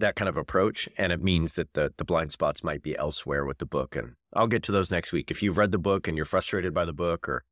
that 0.00 0.16
kind 0.16 0.28
of 0.28 0.36
approach, 0.36 0.88
and 0.96 1.12
it 1.12 1.22
means 1.22 1.54
that 1.54 1.72
the 1.74 1.92
the 1.96 2.04
blind 2.04 2.32
spots 2.32 2.64
might 2.64 2.82
be 2.82 2.96
elsewhere 2.96 3.44
with 3.44 3.58
the 3.58 3.66
book. 3.66 3.96
And 3.96 4.14
I'll 4.34 4.46
get 4.46 4.62
to 4.64 4.72
those 4.72 4.90
next 4.90 5.12
week. 5.12 5.30
If 5.30 5.42
you've 5.42 5.58
read 5.58 5.72
the 5.72 5.78
book 5.78 6.08
and 6.08 6.16
you're 6.16 6.26
frustrated 6.26 6.74
by 6.74 6.84
the 6.84 6.92
book, 6.92 7.28
or 7.28 7.44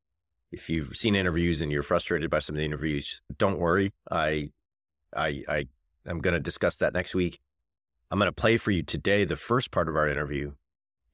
if 0.51 0.69
you've 0.69 0.97
seen 0.97 1.15
interviews 1.15 1.61
and 1.61 1.71
you're 1.71 1.83
frustrated 1.83 2.31
by 2.31 2.41
some 2.41 2.57
of 2.57 2.59
the 2.59 2.65
interviews, 2.65 3.23
don't 3.37 3.59
worry. 3.59 3.93
I 4.11 4.51
I 5.15 5.45
I 5.49 5.67
am 6.07 6.21
going 6.21 6.35
to 6.35 6.41
discuss 6.41 6.77
that 6.77 6.95
next 6.95 7.15
week. 7.15 7.41
I'm 8.11 8.19
going 8.19 8.29
to 8.29 8.33
play 8.33 8.57
for 8.57 8.71
you 8.71 8.83
today 8.83 9.25
the 9.25 9.37
first 9.37 9.71
part 9.71 9.89
of 9.89 9.97
our 9.97 10.09
interview 10.09 10.53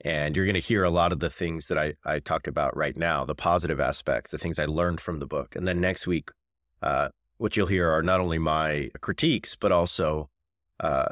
and 0.04 0.36
you're 0.36 0.44
going 0.44 0.54
to 0.54 0.60
hear 0.60 0.84
a 0.84 0.90
lot 0.90 1.12
of 1.12 1.20
the 1.20 1.30
things 1.30 1.68
that 1.68 1.78
I, 1.78 1.94
I 2.04 2.18
talked 2.18 2.46
about 2.46 2.76
right 2.76 2.96
now, 2.96 3.24
the 3.24 3.34
positive 3.34 3.80
aspects, 3.80 4.30
the 4.30 4.38
things 4.38 4.58
I 4.58 4.66
learned 4.66 5.00
from 5.00 5.18
the 5.18 5.26
book. 5.26 5.56
And 5.56 5.66
then 5.66 5.80
next 5.80 6.06
week, 6.06 6.30
uh, 6.82 7.08
what 7.38 7.56
you'll 7.56 7.68
hear 7.68 7.90
are 7.90 8.02
not 8.02 8.20
only 8.20 8.38
my 8.38 8.90
critiques, 9.00 9.56
but 9.56 9.72
also 9.72 10.28
uh, 10.80 11.06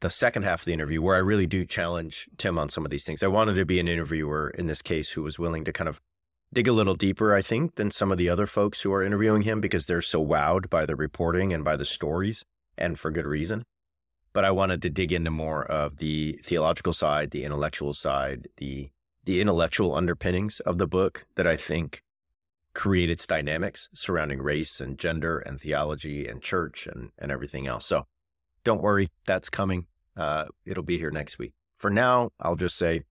the 0.00 0.10
second 0.10 0.42
half 0.42 0.60
of 0.60 0.64
the 0.64 0.72
interview 0.72 1.02
where 1.02 1.16
I 1.16 1.20
really 1.20 1.46
do 1.46 1.64
challenge 1.64 2.28
Tim 2.38 2.58
on 2.58 2.68
some 2.68 2.84
of 2.84 2.90
these 2.90 3.04
things. 3.04 3.22
I 3.22 3.28
wanted 3.28 3.54
to 3.54 3.64
be 3.64 3.78
an 3.78 3.88
interviewer 3.88 4.50
in 4.50 4.66
this 4.66 4.82
case 4.82 5.10
who 5.10 5.22
was 5.22 5.38
willing 5.38 5.64
to 5.64 5.72
kind 5.72 5.88
of 5.88 6.00
dig 6.52 6.68
a 6.68 6.72
little 6.72 6.94
deeper, 6.94 7.34
I 7.34 7.42
think, 7.42 7.76
than 7.76 7.90
some 7.90 8.10
of 8.10 8.18
the 8.18 8.28
other 8.28 8.46
folks 8.46 8.82
who 8.82 8.92
are 8.92 9.04
interviewing 9.04 9.42
him 9.42 9.60
because 9.60 9.86
they're 9.86 10.02
so 10.02 10.24
wowed 10.24 10.68
by 10.68 10.86
the 10.86 10.96
reporting 10.96 11.52
and 11.52 11.64
by 11.64 11.76
the 11.76 11.84
stories, 11.84 12.44
and 12.76 12.98
for 12.98 13.10
good 13.10 13.26
reason 13.26 13.64
but 14.32 14.44
I 14.44 14.50
wanted 14.50 14.82
to 14.82 14.90
dig 14.90 15.12
into 15.12 15.30
more 15.30 15.64
of 15.64 15.98
the 15.98 16.40
theological 16.44 16.92
side, 16.92 17.30
the 17.30 17.44
intellectual 17.44 17.92
side, 17.92 18.48
the 18.56 18.90
the 19.24 19.40
intellectual 19.40 19.94
underpinnings 19.94 20.60
of 20.60 20.78
the 20.78 20.86
book 20.86 21.26
that 21.36 21.46
I 21.46 21.54
think 21.54 22.02
create 22.72 23.10
its 23.10 23.26
dynamics 23.26 23.88
surrounding 23.94 24.40
race 24.40 24.80
and 24.80 24.98
gender 24.98 25.38
and 25.38 25.60
theology 25.60 26.26
and 26.26 26.40
church 26.40 26.86
and, 26.86 27.10
and 27.18 27.30
everything 27.30 27.66
else. 27.66 27.84
So 27.84 28.06
don't 28.64 28.82
worry, 28.82 29.08
that's 29.26 29.48
coming. 29.50 29.86
Uh, 30.16 30.46
it'll 30.64 30.82
be 30.82 30.98
here 30.98 31.10
next 31.10 31.38
week. 31.38 31.52
For 31.78 31.90
now, 31.90 32.30
I'll 32.40 32.56
just 32.56 32.76
say, 32.76 33.02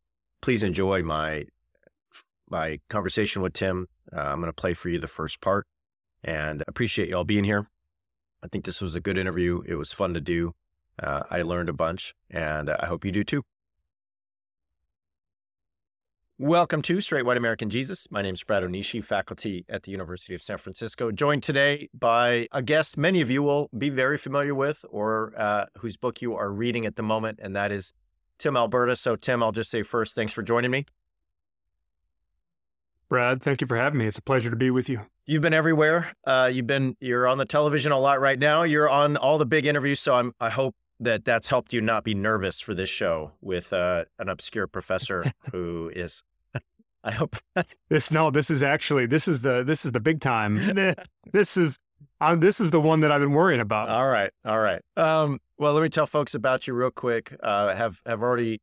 please 0.42 0.64
enjoy 0.64 1.04
my 1.04 1.46
my 2.50 2.80
conversation 2.90 3.42
with 3.42 3.54
Tim. 3.54 3.88
Uh, 4.12 4.22
I'm 4.22 4.40
going 4.40 4.52
to 4.52 4.54
play 4.54 4.74
for 4.74 4.90
you 4.90 5.00
the 5.00 5.08
first 5.08 5.42
part, 5.42 5.68
and 6.24 6.64
appreciate 6.68 7.10
y'all 7.10 7.24
being 7.24 7.44
here. 7.44 7.70
I 8.44 8.48
think 8.48 8.66
this 8.66 8.82
was 8.82 8.96
a 8.96 9.00
good 9.00 9.18
interview. 9.18 9.62
It 9.66 9.76
was 9.76 9.92
fun 9.92 10.14
to 10.14 10.22
do. 10.22 10.54
Uh, 11.02 11.24
I 11.30 11.42
learned 11.42 11.70
a 11.70 11.74
bunch, 11.74 12.16
and 12.30 12.70
I 12.70 12.88
hope 12.88 13.06
you 13.06 13.12
do 13.12 13.24
too. 13.24 13.44
Welcome 16.42 16.82
to 16.84 17.02
Straight 17.02 17.26
White 17.26 17.36
American 17.36 17.70
Jesus. 17.70 18.08
My 18.10 18.22
name 18.22 18.34
is 18.34 18.44
Brad 18.46 18.64
Onishi, 18.64 19.04
faculty 19.04 19.66
at 19.68 19.84
the 19.84 19.92
University 19.92 20.34
of 20.34 20.42
San 20.42 20.58
Francisco, 20.58 21.12
joined 21.12 21.44
today 21.44 21.90
by 21.94 22.48
a 22.54 22.62
guest 22.62 22.98
many 22.98 23.20
of 23.20 23.30
you 23.30 23.44
will 23.44 23.70
be 23.78 23.90
very 23.90 24.18
familiar 24.18 24.56
with 24.56 24.86
or 24.90 25.34
uh, 25.38 25.66
whose 25.80 25.98
book 25.98 26.22
you 26.22 26.34
are 26.36 26.50
reading 26.50 26.86
at 26.86 26.96
the 26.96 27.04
moment, 27.04 27.40
and 27.42 27.54
that 27.58 27.74
is 27.74 27.92
Tim 28.38 28.56
Alberta. 28.56 28.96
So, 28.96 29.18
Tim, 29.18 29.44
I'll 29.44 29.52
just 29.52 29.70
say 29.70 29.84
first, 29.84 30.16
thanks 30.16 30.32
for 30.32 30.42
joining 30.42 30.72
me. 30.72 30.86
Brad, 33.10 33.44
thank 33.44 33.60
you 33.60 33.68
for 33.68 33.76
having 33.76 34.00
me. 34.00 34.08
It's 34.08 34.18
a 34.18 34.22
pleasure 34.22 34.50
to 34.50 34.56
be 34.56 34.72
with 34.72 34.88
you. 34.88 35.08
You've 35.26 35.42
been 35.42 35.54
everywhere. 35.54 36.14
Uh, 36.24 36.50
you've 36.54 36.68
been 36.68 36.96
you're 37.02 37.28
on 37.28 37.38
the 37.38 37.44
television 37.44 37.92
a 37.92 38.00
lot 38.00 38.22
right 38.22 38.40
now. 38.40 38.64
You're 38.64 38.90
on 38.90 39.18
all 39.18 39.40
the 39.40 39.46
big 39.46 39.66
interviews. 39.66 40.00
So 40.00 40.16
I'm 40.16 40.34
I 40.40 40.52
hope 40.52 40.78
that 41.02 41.26
that's 41.26 41.50
helped 41.50 41.74
you 41.74 41.82
not 41.82 42.06
be 42.06 42.14
nervous 42.14 42.62
for 42.62 42.74
this 42.74 42.90
show 42.90 43.34
with 43.42 43.74
uh, 43.74 44.06
an 44.18 44.30
obscure 44.30 44.68
professor 44.68 45.26
who 45.52 45.92
is. 45.94 46.24
I 47.04 47.12
hope 47.12 47.36
this 47.90 48.12
no. 48.12 48.32
This 48.32 48.50
is 48.50 48.64
actually 48.64 49.06
this 49.06 49.28
is 49.28 49.42
the 49.42 49.64
this 49.64 49.86
is 49.86 49.92
the 49.92 50.00
big 50.00 50.20
time. 50.20 50.96
this 51.34 51.58
is 51.58 51.78
this 52.38 52.60
is 52.60 52.72
the 52.72 52.82
one 52.82 53.00
that 53.02 53.12
I've 53.12 53.22
been 53.22 53.34
worrying 53.34 53.62
about. 53.62 53.90
All 53.90 54.08
right, 54.08 54.32
all 54.46 54.60
right. 54.60 54.82
Um, 54.98 55.40
well, 55.58 55.74
let 55.74 55.82
me 55.82 55.90
tell 55.90 56.06
folks 56.06 56.36
about 56.36 56.68
you 56.68 56.74
real 56.74 56.92
quick. 56.92 57.36
Uh, 57.42 57.76
have 57.76 58.02
have 58.06 58.22
already 58.22 58.62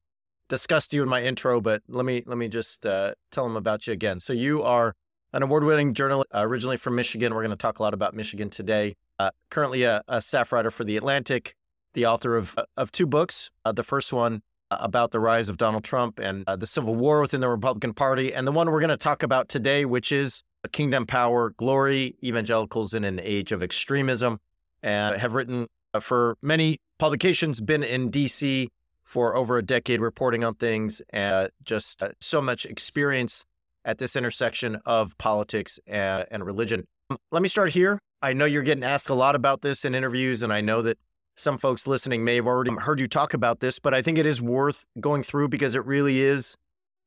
discussed 0.48 0.92
you 0.92 1.02
in 1.02 1.08
my 1.08 1.22
intro, 1.22 1.60
but 1.60 1.82
let 1.88 2.04
me 2.04 2.22
let 2.26 2.38
me 2.38 2.48
just 2.48 2.84
uh, 2.84 3.14
tell 3.30 3.44
them 3.44 3.56
about 3.56 3.86
you 3.86 3.92
again. 3.92 4.20
So 4.20 4.32
you 4.32 4.62
are 4.62 4.94
an 5.32 5.42
award-winning 5.42 5.92
journalist, 5.92 6.30
uh, 6.34 6.40
originally 6.40 6.76
from 6.76 6.94
Michigan. 6.94 7.34
We're 7.34 7.42
going 7.42 7.50
to 7.50 7.56
talk 7.56 7.78
a 7.78 7.82
lot 7.82 7.94
about 7.94 8.14
Michigan 8.14 8.48
today. 8.48 8.96
Uh, 9.18 9.30
currently 9.50 9.82
a, 9.82 10.02
a, 10.08 10.22
staff 10.22 10.52
writer 10.52 10.70
for 10.70 10.84
the 10.84 10.96
Atlantic, 10.96 11.56
the 11.94 12.06
author 12.06 12.36
of, 12.36 12.58
of 12.76 12.92
two 12.92 13.06
books. 13.06 13.50
Uh, 13.64 13.72
the 13.72 13.82
first 13.82 14.12
one 14.12 14.42
about 14.70 15.10
the 15.10 15.20
rise 15.20 15.48
of 15.48 15.56
Donald 15.56 15.84
Trump 15.84 16.18
and 16.18 16.44
uh, 16.46 16.56
the 16.56 16.66
civil 16.66 16.94
war 16.94 17.20
within 17.20 17.40
the 17.40 17.48
Republican 17.48 17.94
Party, 17.94 18.32
and 18.32 18.46
the 18.46 18.52
one 18.52 18.70
we're 18.70 18.80
going 18.80 18.88
to 18.88 18.96
talk 18.96 19.22
about 19.22 19.48
today, 19.48 19.84
which 19.84 20.10
is 20.10 20.42
Kingdom 20.72 21.06
Power, 21.06 21.50
Glory, 21.50 22.16
Evangelicals 22.22 22.94
in 22.94 23.04
an 23.04 23.20
Age 23.20 23.52
of 23.52 23.62
Extremism, 23.62 24.40
and 24.82 25.16
have 25.16 25.34
written 25.34 25.68
uh, 25.94 26.00
for 26.00 26.36
many 26.42 26.78
publications, 26.98 27.60
been 27.60 27.82
in 27.82 28.10
D.C. 28.10 28.68
for 29.04 29.36
over 29.36 29.58
a 29.58 29.62
decade 29.62 30.00
reporting 30.00 30.44
on 30.44 30.54
things, 30.54 31.02
and 31.10 31.50
just 31.64 32.02
uh, 32.02 32.10
so 32.20 32.40
much 32.40 32.66
experience 32.66 33.44
at 33.84 33.98
this 33.98 34.16
intersection 34.16 34.80
of 34.84 35.16
politics 35.18 35.78
and, 35.86 36.26
and 36.30 36.44
religion. 36.44 36.86
Let 37.30 37.42
me 37.42 37.48
start 37.48 37.72
here. 37.72 38.00
I 38.20 38.32
know 38.32 38.46
you're 38.46 38.64
getting 38.64 38.82
asked 38.82 39.08
a 39.08 39.14
lot 39.14 39.36
about 39.36 39.62
this 39.62 39.84
in 39.84 39.94
interviews, 39.94 40.42
and 40.42 40.52
I 40.52 40.60
know 40.60 40.82
that 40.82 40.98
some 41.36 41.58
folks 41.58 41.86
listening 41.86 42.24
may 42.24 42.36
have 42.36 42.46
already 42.46 42.72
heard 42.72 42.98
you 42.98 43.06
talk 43.06 43.34
about 43.34 43.60
this, 43.60 43.78
but 43.78 43.94
I 43.94 44.02
think 44.02 44.18
it 44.18 44.26
is 44.26 44.40
worth 44.40 44.86
going 44.98 45.22
through 45.22 45.48
because 45.48 45.74
it 45.74 45.84
really 45.84 46.22
is 46.22 46.56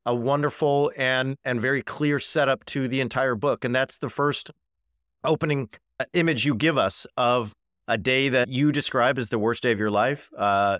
a 0.06 0.14
wonderful 0.14 0.92
and 0.96 1.36
and 1.44 1.60
very 1.60 1.82
clear 1.82 2.18
setup 2.18 2.64
to 2.66 2.88
the 2.88 3.00
entire 3.00 3.34
book. 3.34 3.64
And 3.64 3.74
that's 3.74 3.98
the 3.98 4.08
first 4.08 4.50
opening 5.24 5.68
uh, 5.98 6.04
image 6.12 6.46
you 6.46 6.54
give 6.54 6.78
us 6.78 7.06
of 7.16 7.54
a 7.86 7.98
day 7.98 8.28
that 8.28 8.48
you 8.48 8.72
describe 8.72 9.18
as 9.18 9.28
the 9.28 9.38
worst 9.38 9.64
day 9.64 9.72
of 9.72 9.78
your 9.78 9.90
life, 9.90 10.30
uh, 10.38 10.78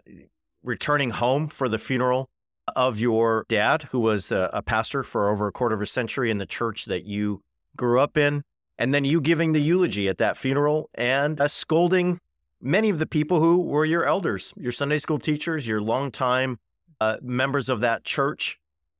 returning 0.62 1.10
home 1.10 1.48
for 1.48 1.68
the 1.68 1.78
funeral 1.78 2.30
of 2.76 3.00
your 3.00 3.44
dad, 3.48 3.82
who 3.90 3.98
was 3.98 4.30
a, 4.30 4.48
a 4.52 4.62
pastor 4.62 5.02
for 5.02 5.28
over 5.28 5.48
a 5.48 5.52
quarter 5.52 5.74
of 5.74 5.82
a 5.82 5.86
century 5.86 6.30
in 6.30 6.38
the 6.38 6.46
church 6.46 6.84
that 6.84 7.04
you 7.04 7.42
grew 7.76 7.98
up 7.98 8.16
in, 8.16 8.42
and 8.78 8.94
then 8.94 9.04
you 9.04 9.20
giving 9.20 9.52
the 9.52 9.60
eulogy 9.60 10.08
at 10.08 10.18
that 10.18 10.36
funeral 10.36 10.88
and 10.94 11.40
uh, 11.40 11.48
scolding 11.48 12.20
many 12.60 12.90
of 12.90 12.98
the 12.98 13.06
people 13.06 13.40
who 13.40 13.60
were 13.60 13.84
your 13.84 14.04
elders, 14.04 14.52
your 14.56 14.72
Sunday 14.72 14.98
school 14.98 15.18
teachers, 15.18 15.66
your 15.66 15.80
longtime 15.80 16.58
uh, 17.00 17.16
members 17.22 17.68
of 17.68 17.80
that 17.80 18.04
church. 18.04 18.58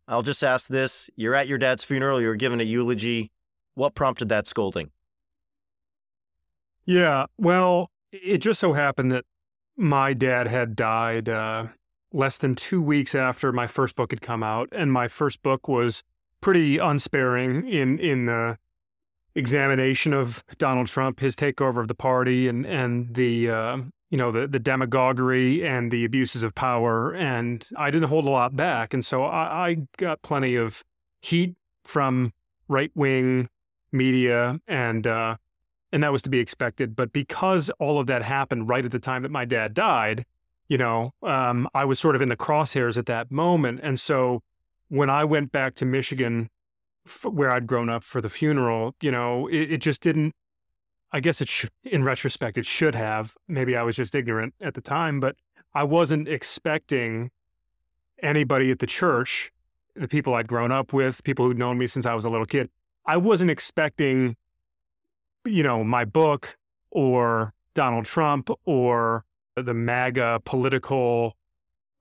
I'll 0.08 0.22
just 0.22 0.42
ask 0.42 0.68
this 0.68 1.10
you're 1.16 1.34
at 1.34 1.46
your 1.46 1.58
dad's 1.58 1.84
funeral, 1.84 2.20
you're 2.20 2.34
given 2.34 2.60
a 2.60 2.64
eulogy. 2.64 3.30
What 3.74 3.94
prompted 3.94 4.28
that 4.30 4.46
scolding? 4.46 4.90
Yeah, 6.84 7.26
well, 7.38 7.90
it 8.10 8.38
just 8.38 8.58
so 8.58 8.72
happened 8.72 9.12
that 9.12 9.24
my 9.76 10.12
dad 10.12 10.48
had 10.48 10.74
died 10.74 11.28
uh, 11.28 11.66
less 12.12 12.38
than 12.38 12.54
two 12.54 12.82
weeks 12.82 13.14
after 13.14 13.52
my 13.52 13.66
first 13.66 13.94
book 13.94 14.10
had 14.10 14.20
come 14.20 14.42
out, 14.42 14.68
and 14.72 14.92
my 14.92 15.06
first 15.06 15.42
book 15.42 15.68
was 15.68 16.02
pretty 16.40 16.78
unsparing 16.78 17.68
in 17.68 17.98
in 17.98 18.26
the 18.26 18.58
examination 19.40 20.12
of 20.12 20.44
Donald 20.58 20.86
Trump, 20.86 21.18
his 21.18 21.34
takeover 21.34 21.80
of 21.80 21.88
the 21.88 21.94
party, 21.94 22.46
and 22.46 22.64
and 22.64 23.14
the 23.14 23.50
uh, 23.50 23.76
you 24.10 24.18
know 24.18 24.30
the 24.30 24.46
the 24.46 24.60
demagoguery 24.60 25.66
and 25.66 25.90
the 25.90 26.04
abuses 26.04 26.44
of 26.44 26.54
power, 26.54 27.12
and 27.14 27.66
I 27.76 27.90
didn't 27.90 28.08
hold 28.08 28.26
a 28.26 28.30
lot 28.30 28.54
back, 28.54 28.94
and 28.94 29.04
so 29.04 29.24
I, 29.24 29.68
I 29.68 29.76
got 29.96 30.22
plenty 30.22 30.54
of 30.54 30.84
heat 31.20 31.56
from 31.84 32.32
right 32.68 32.92
wing 32.94 33.48
media, 33.90 34.60
and 34.68 35.06
uh, 35.06 35.36
and 35.92 36.02
that 36.02 36.12
was 36.12 36.22
to 36.22 36.30
be 36.30 36.38
expected. 36.38 36.94
But 36.94 37.12
because 37.12 37.70
all 37.80 37.98
of 37.98 38.06
that 38.06 38.22
happened 38.22 38.68
right 38.68 38.84
at 38.84 38.92
the 38.92 39.00
time 39.00 39.22
that 39.22 39.32
my 39.32 39.44
dad 39.44 39.74
died, 39.74 40.24
You 40.70 40.78
know, 40.78 41.12
um, 41.24 41.68
I 41.74 41.84
was 41.84 41.98
sort 41.98 42.14
of 42.14 42.22
in 42.22 42.28
the 42.28 42.36
crosshairs 42.36 42.96
at 42.96 43.06
that 43.06 43.32
moment. 43.32 43.80
And 43.82 43.98
so 43.98 44.44
when 44.88 45.10
I 45.10 45.24
went 45.24 45.50
back 45.50 45.74
to 45.76 45.84
Michigan, 45.84 46.48
where 47.24 47.50
I'd 47.50 47.66
grown 47.66 47.88
up 47.88 48.04
for 48.04 48.20
the 48.20 48.30
funeral, 48.30 48.94
you 49.00 49.10
know, 49.10 49.46
it, 49.48 49.72
it 49.72 49.78
just 49.78 50.00
didn't, 50.00 50.34
I 51.12 51.20
guess 51.20 51.40
it 51.40 51.48
should, 51.48 51.70
in 51.84 52.04
retrospect, 52.04 52.58
it 52.58 52.66
should 52.66 52.94
have. 52.94 53.34
Maybe 53.48 53.76
I 53.76 53.82
was 53.82 53.96
just 53.96 54.14
ignorant 54.14 54.54
at 54.60 54.74
the 54.74 54.80
time, 54.80 55.20
but 55.20 55.36
I 55.74 55.84
wasn't 55.84 56.28
expecting 56.28 57.30
anybody 58.22 58.70
at 58.70 58.78
the 58.78 58.86
church, 58.86 59.52
the 59.94 60.08
people 60.08 60.34
I'd 60.34 60.48
grown 60.48 60.72
up 60.72 60.92
with, 60.92 61.24
people 61.24 61.44
who'd 61.44 61.58
known 61.58 61.78
me 61.78 61.86
since 61.86 62.06
I 62.06 62.14
was 62.14 62.24
a 62.24 62.30
little 62.30 62.46
kid. 62.46 62.70
I 63.06 63.16
wasn't 63.16 63.50
expecting, 63.50 64.36
you 65.44 65.62
know, 65.62 65.82
my 65.82 66.04
book 66.04 66.56
or 66.90 67.54
Donald 67.74 68.04
Trump 68.04 68.50
or 68.64 69.24
the 69.56 69.74
MAGA 69.74 70.42
political 70.44 71.36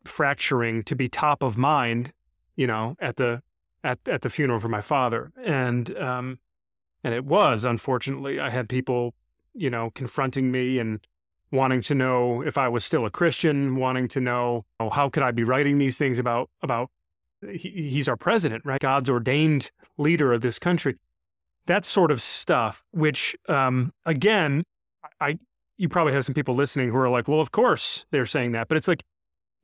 fracturing 0.06 0.84
to 0.84 0.96
be 0.96 1.08
top 1.08 1.44
of 1.44 1.58
mind, 1.58 2.14
you 2.56 2.68
know, 2.68 2.96
at 3.00 3.18
the 3.18 3.42
at 3.84 4.00
at 4.08 4.22
the 4.22 4.30
funeral 4.30 4.60
for 4.60 4.70
my 4.70 4.82
father, 4.82 5.32
and 5.44 5.96
um, 5.98 6.40
and 7.04 7.14
it 7.14 7.26
was 7.26 7.66
unfortunately. 7.66 8.40
I 8.40 8.50
had 8.50 8.70
people, 8.70 9.14
you 9.54 9.70
know, 9.70 9.92
confronting 9.92 10.52
me 10.52 10.80
and 10.80 11.00
wanting 11.52 11.82
to 11.82 11.96
know 11.96 12.42
if 12.42 12.58
I 12.58 12.68
was 12.68 12.86
still 12.86 13.06
a 13.06 13.10
Christian, 13.10 13.76
wanting 13.76 14.08
to 14.10 14.22
know 14.22 14.66
oh, 14.80 14.90
how 14.90 15.10
could 15.10 15.24
I 15.24 15.32
be 15.32 15.44
writing 15.44 15.78
these 15.78 15.98
things 15.98 16.20
about 16.20 16.50
about 16.62 16.90
he, 17.42 17.70
he's 17.70 18.08
our 18.08 18.18
president, 18.18 18.66
right? 18.66 18.82
God's 18.82 19.10
ordained 19.10 19.72
leader 19.98 20.34
of 20.34 20.42
this 20.42 20.60
country. 20.60 20.98
That 21.66 21.86
sort 21.86 22.12
of 22.12 22.22
stuff, 22.22 22.84
which 22.92 23.36
um, 23.48 23.94
again, 24.06 24.64
I 25.20 25.40
you 25.78 25.88
probably 25.88 26.14
have 26.14 26.26
some 26.26 26.36
people 26.36 26.56
listening 26.56 26.90
who 26.90 26.98
are 26.98 27.10
like, 27.10 27.28
well, 27.28 27.40
of 27.40 27.52
course 27.52 28.06
they're 28.12 28.26
saying 28.26 28.52
that. 28.52 28.68
But 28.68 28.78
it's 28.78 28.88
like, 28.88 29.04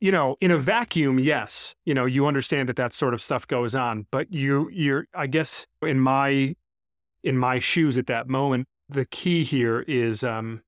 you 0.06 0.12
know, 0.12 0.38
in 0.40 0.52
a 0.52 0.58
vacuum, 0.60 1.18
yes, 1.18 1.76
you 1.84 1.92
know, 1.92 2.06
you 2.06 2.28
understand 2.28 2.70
that 2.70 2.76
that 2.76 2.94
sort 2.94 3.16
of 3.16 3.24
stuff 3.24 3.48
goes 3.48 3.74
on. 3.74 4.06
But 4.12 4.32
you, 4.32 4.70
you're, 4.72 5.08
I 5.16 5.26
guess, 5.26 5.66
in 5.82 6.00
my, 6.00 6.56
in 7.24 7.40
my 7.40 7.58
shoes 7.58 7.98
at 7.98 8.06
that 8.06 8.30
moment, 8.30 8.68
the 8.88 9.06
key 9.06 9.44
here 9.44 9.82
is 9.88 10.24
um, 10.24 10.62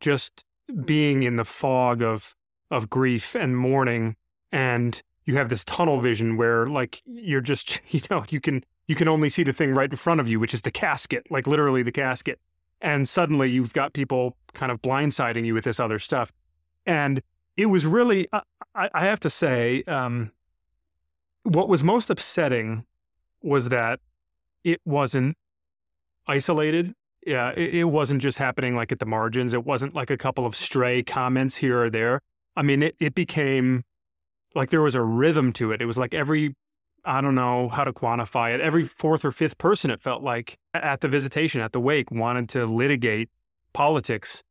just 0.00 0.44
being 0.84 1.22
in 1.22 1.36
the 1.36 1.44
fog 1.44 2.02
of 2.02 2.34
of 2.68 2.90
grief 2.90 3.36
and 3.36 3.56
mourning, 3.56 4.16
and 4.50 5.00
you 5.24 5.36
have 5.36 5.50
this 5.50 5.64
tunnel 5.64 6.00
vision 6.00 6.36
where, 6.36 6.66
like, 6.66 7.00
you're 7.06 7.40
just, 7.40 7.80
you 7.90 8.00
know, 8.10 8.24
you 8.28 8.40
can 8.40 8.64
you 8.88 8.96
can 8.96 9.06
only 9.06 9.30
see 9.30 9.44
the 9.44 9.52
thing 9.52 9.70
right 9.72 9.88
in 9.88 9.96
front 9.96 10.18
of 10.18 10.28
you, 10.28 10.40
which 10.40 10.52
is 10.52 10.62
the 10.62 10.72
casket, 10.72 11.30
like 11.30 11.46
literally 11.46 11.84
the 11.84 11.92
casket 11.92 12.40
and 12.80 13.08
suddenly 13.08 13.50
you've 13.50 13.72
got 13.72 13.92
people 13.92 14.36
kind 14.52 14.72
of 14.72 14.82
blindsiding 14.82 15.46
you 15.46 15.54
with 15.54 15.64
this 15.64 15.78
other 15.78 16.00
stuff. 16.00 16.32
And 16.84 17.22
it 17.56 17.66
was 17.66 17.86
really, 17.86 18.28
I, 18.74 18.88
I 18.92 19.04
have 19.04 19.20
to 19.20 19.30
say, 19.30 19.82
um, 19.84 20.32
what 21.44 21.68
was 21.68 21.84
most 21.84 22.10
upsetting 22.10 22.84
was 23.42 23.68
that 23.68 24.00
it 24.64 24.80
wasn't 24.84 25.36
isolated. 26.26 26.94
Yeah, 27.26 27.50
it, 27.50 27.74
it, 27.74 27.84
wasn't 27.84 28.22
just 28.22 28.38
happening 28.38 28.74
like 28.74 28.92
at 28.92 28.98
the 28.98 29.06
margins. 29.06 29.54
It 29.54 29.64
wasn't 29.64 29.94
like 29.94 30.10
a 30.10 30.16
couple 30.16 30.46
of 30.46 30.56
stray 30.56 31.02
comments 31.02 31.56
here 31.56 31.82
or 31.82 31.90
there. 31.90 32.20
I 32.56 32.62
mean, 32.62 32.82
it, 32.82 32.96
it 32.98 33.14
became 33.14 33.84
like 34.54 34.70
there 34.70 34.82
was 34.82 34.94
a 34.94 35.02
rhythm 35.02 35.52
to 35.54 35.72
it. 35.72 35.80
It 35.80 35.86
was 35.86 35.98
like 35.98 36.14
every 36.14 36.54
I 37.06 37.20
don't 37.20 37.34
know 37.34 37.68
how 37.68 37.84
to 37.84 37.92
quantify 37.92 38.54
it. 38.54 38.62
Every 38.62 38.82
fourth 38.82 39.24
or 39.26 39.32
fifth 39.32 39.58
person, 39.58 39.90
it 39.90 40.00
felt 40.00 40.22
like 40.22 40.58
at 40.72 41.02
the 41.02 41.08
visitation, 41.08 41.60
at 41.60 41.72
the 41.72 41.80
wake, 41.80 42.10
wanted 42.10 42.48
to 42.50 42.64
litigate 42.64 43.28
politics 43.74 44.42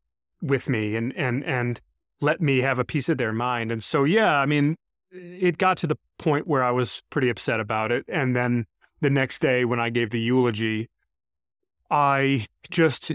with 0.42 0.70
me 0.70 0.96
and 0.96 1.16
and 1.16 1.44
and 1.44 1.82
let 2.24 2.42
me 2.42 2.62
have 2.62 2.80
a 2.80 2.86
piece 2.86 3.10
of 3.10 3.18
their 3.18 3.34
mind. 3.34 3.72
And 3.72 3.84
so, 3.84 4.04
yeah, 4.04 4.34
I 4.36 4.46
mean, 4.46 4.76
it 5.12 5.58
got 5.58 5.78
to 5.78 5.88
the 5.88 5.98
point 6.18 6.48
where 6.48 6.64
I 6.64 6.72
was 6.72 7.04
pretty 7.10 7.30
upset 7.30 7.60
about 7.60 7.92
it. 7.92 8.06
And 8.08 8.36
then 8.36 8.66
the 9.02 9.10
next 9.10 9.40
day, 9.40 9.66
when 9.66 9.80
I 9.80 9.90
gave 9.90 10.10
the 10.10 10.20
eulogy, 10.20 10.90
I 11.92 12.48
just 12.72 13.12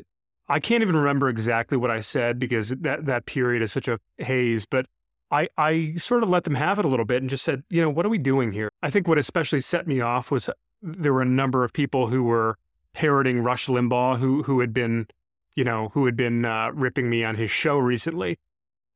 I 0.49 0.61
can't 0.61 0.83
even 0.83 0.97
remember 0.97 1.29
exactly 1.29 1.77
what 1.77 1.91
I 1.91 2.01
said 2.01 2.39
because 2.39 2.69
that 2.69 3.07
that 3.07 3.27
period 3.27 3.63
is 3.63 3.73
such 3.73 3.89
a 3.89 3.99
haze. 4.19 4.67
But 4.67 4.87
I, 5.31 5.49
I 5.59 5.95
sort 5.97 6.23
of 6.23 6.29
let 6.29 6.45
them 6.45 6.55
have 6.55 6.79
it 6.79 6.85
a 6.85 6.89
little 6.89 7.05
bit 7.05 7.21
and 7.23 7.29
just 7.29 7.45
said, 7.45 7.63
you 7.69 7.83
know, 7.83 7.91
what 7.91 8.07
are 8.07 8.11
we 8.11 8.19
doing 8.19 8.53
here? 8.53 8.71
I 8.83 8.91
think 8.91 9.09
what 9.09 9.19
especially 9.19 9.61
set 9.61 9.87
me 9.87 10.01
off 10.01 10.31
was 10.31 10.49
there 10.81 11.13
were 11.13 11.23
a 11.23 11.27
number 11.27 11.65
of 11.65 11.73
people 11.73 12.07
who 12.07 12.23
were 12.23 12.57
parroting 12.95 13.43
Rush 13.43 13.67
Limbaugh, 13.67 14.19
who 14.19 14.43
who 14.45 14.61
had 14.61 14.73
been, 14.73 15.07
you 15.55 15.65
know, 15.65 15.91
who 15.95 16.07
had 16.07 16.17
been 16.17 16.45
uh, 16.45 16.71
ripping 16.73 17.11
me 17.11 17.25
on 17.25 17.35
his 17.35 17.51
show 17.51 17.79
recently. 17.79 18.39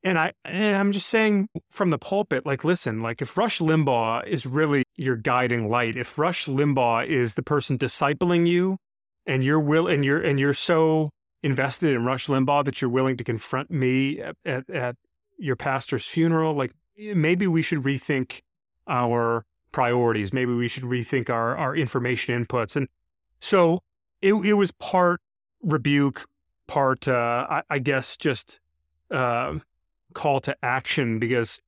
And 0.05 0.19
I, 0.19 0.33
and 0.45 0.77
I'm 0.77 0.93
just 0.93 1.09
saying 1.09 1.49
from 1.71 1.91
the 1.91 1.99
pulpit, 1.99 2.45
like, 2.45 2.65
listen, 2.65 3.03
like 3.03 3.23
if 3.23 3.37
Rush 3.37 3.61
Limbaugh 3.61 4.27
is 4.27 4.47
really 4.47 4.85
your 4.97 5.17
guiding 5.17 5.69
light, 5.69 5.97
if 5.97 6.19
Rush 6.19 6.47
Limbaugh 6.47 7.07
is 7.07 7.35
the 7.35 7.43
person 7.43 7.79
discipling 7.79 8.49
you, 8.49 8.79
and 9.27 9.45
you're 9.45 9.61
will 9.61 9.87
and 9.87 10.05
you're 10.05 10.21
and 10.21 10.41
you're 10.41 10.55
so 10.55 11.11
invested 11.43 11.95
in 11.95 12.05
Rush 12.05 12.27
Limbaugh 12.27 12.65
that 12.65 12.81
you're 12.81 12.91
willing 12.91 13.17
to 13.17 13.25
confront 13.25 13.71
me 13.71 14.21
at, 14.21 14.37
at, 14.45 14.71
at 14.71 14.97
your 15.39 15.57
pastor's 15.57 16.07
funeral, 16.07 16.55
like 16.55 16.73
maybe 16.97 17.47
we 17.47 17.63
should 17.63 17.83
rethink 17.83 18.41
our 18.87 19.45
priorities. 19.73 20.33
Maybe 20.33 20.53
we 20.53 20.69
should 20.69 20.85
rethink 20.85 21.31
our, 21.31 21.57
our 21.57 21.75
information 21.75 22.45
inputs. 22.45 22.77
And 22.77 22.89
so 23.41 23.83
it, 24.21 24.35
it 24.35 24.53
was 24.55 24.71
part 24.73 25.21
rebuke, 25.63 26.27
part, 26.69 27.09
uh, 27.09 27.47
I, 27.49 27.63
I, 27.71 27.79
guess, 27.79 28.17
just 28.17 28.61
uh, 29.11 29.59
call 30.13 30.41
to 30.41 30.57
action 30.63 31.19
because 31.19 31.61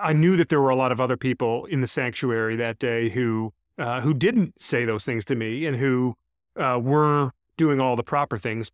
I 0.00 0.12
knew 0.12 0.36
that 0.36 0.48
there 0.48 0.60
were 0.60 0.70
a 0.70 0.76
lot 0.76 0.92
of 0.92 1.00
other 1.00 1.16
people 1.16 1.66
in 1.66 1.80
the 1.80 1.86
sanctuary 1.86 2.56
that 2.56 2.78
day 2.78 3.08
who 3.08 3.52
uh, 3.78 4.00
who 4.00 4.12
didn't 4.12 4.60
say 4.60 4.84
those 4.84 5.04
things 5.04 5.24
to 5.26 5.36
me 5.36 5.64
and 5.66 5.76
who 5.76 6.14
uh, 6.56 6.78
were 6.82 7.30
doing 7.56 7.80
all 7.80 7.94
the 7.94 8.02
proper 8.02 8.36
things, 8.36 8.72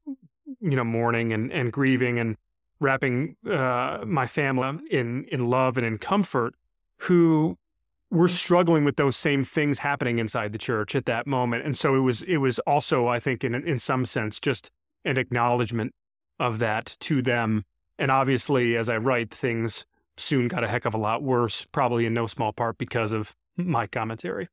you 0.61 0.77
know, 0.77 0.85
mourning 0.85 1.33
and, 1.33 1.53
and 1.53 1.73
grieving 1.73 2.19
and 2.19 2.37
wrapping 2.81 3.37
uh, 3.51 4.03
my 4.07 4.27
family 4.27 4.79
in 4.91 5.25
in 5.25 5.49
love 5.49 5.77
and 5.77 5.87
in 5.87 5.99
comfort, 5.99 6.55
who 6.99 7.59
were 8.11 8.29
struggling 8.29 8.85
with 8.85 8.97
those 8.97 9.17
same 9.17 9.43
things 9.45 9.81
happening 9.81 10.19
inside 10.19 10.53
the 10.53 10.59
church 10.59 10.95
at 10.95 11.07
that 11.07 11.27
moment. 11.27 11.65
And 11.65 11.77
so 11.77 11.95
it 11.97 12.01
was 12.01 12.23
it 12.23 12.39
was 12.39 12.59
also, 12.61 13.09
I 13.09 13.21
think, 13.21 13.45
in 13.45 13.55
in 13.55 13.79
some 13.79 14.05
sense, 14.05 14.41
just 14.41 14.71
an 15.05 15.19
acknowledgement 15.19 15.95
of 16.39 16.59
that 16.61 16.97
to 17.01 17.23
them. 17.23 17.65
And 17.99 18.11
obviously, 18.11 18.77
as 18.77 18.89
I 18.89 18.97
write, 18.97 19.33
things 19.33 19.87
soon 20.17 20.49
got 20.49 20.65
a 20.65 20.69
heck 20.69 20.85
of 20.85 20.95
a 20.95 20.99
lot 20.99 21.23
worse, 21.23 21.67
probably 21.73 22.07
in 22.07 22.15
no 22.15 22.27
small 22.27 22.53
part 22.53 22.79
because 22.79 23.13
of 23.13 23.35
my 23.57 23.87
commentary. 23.87 24.49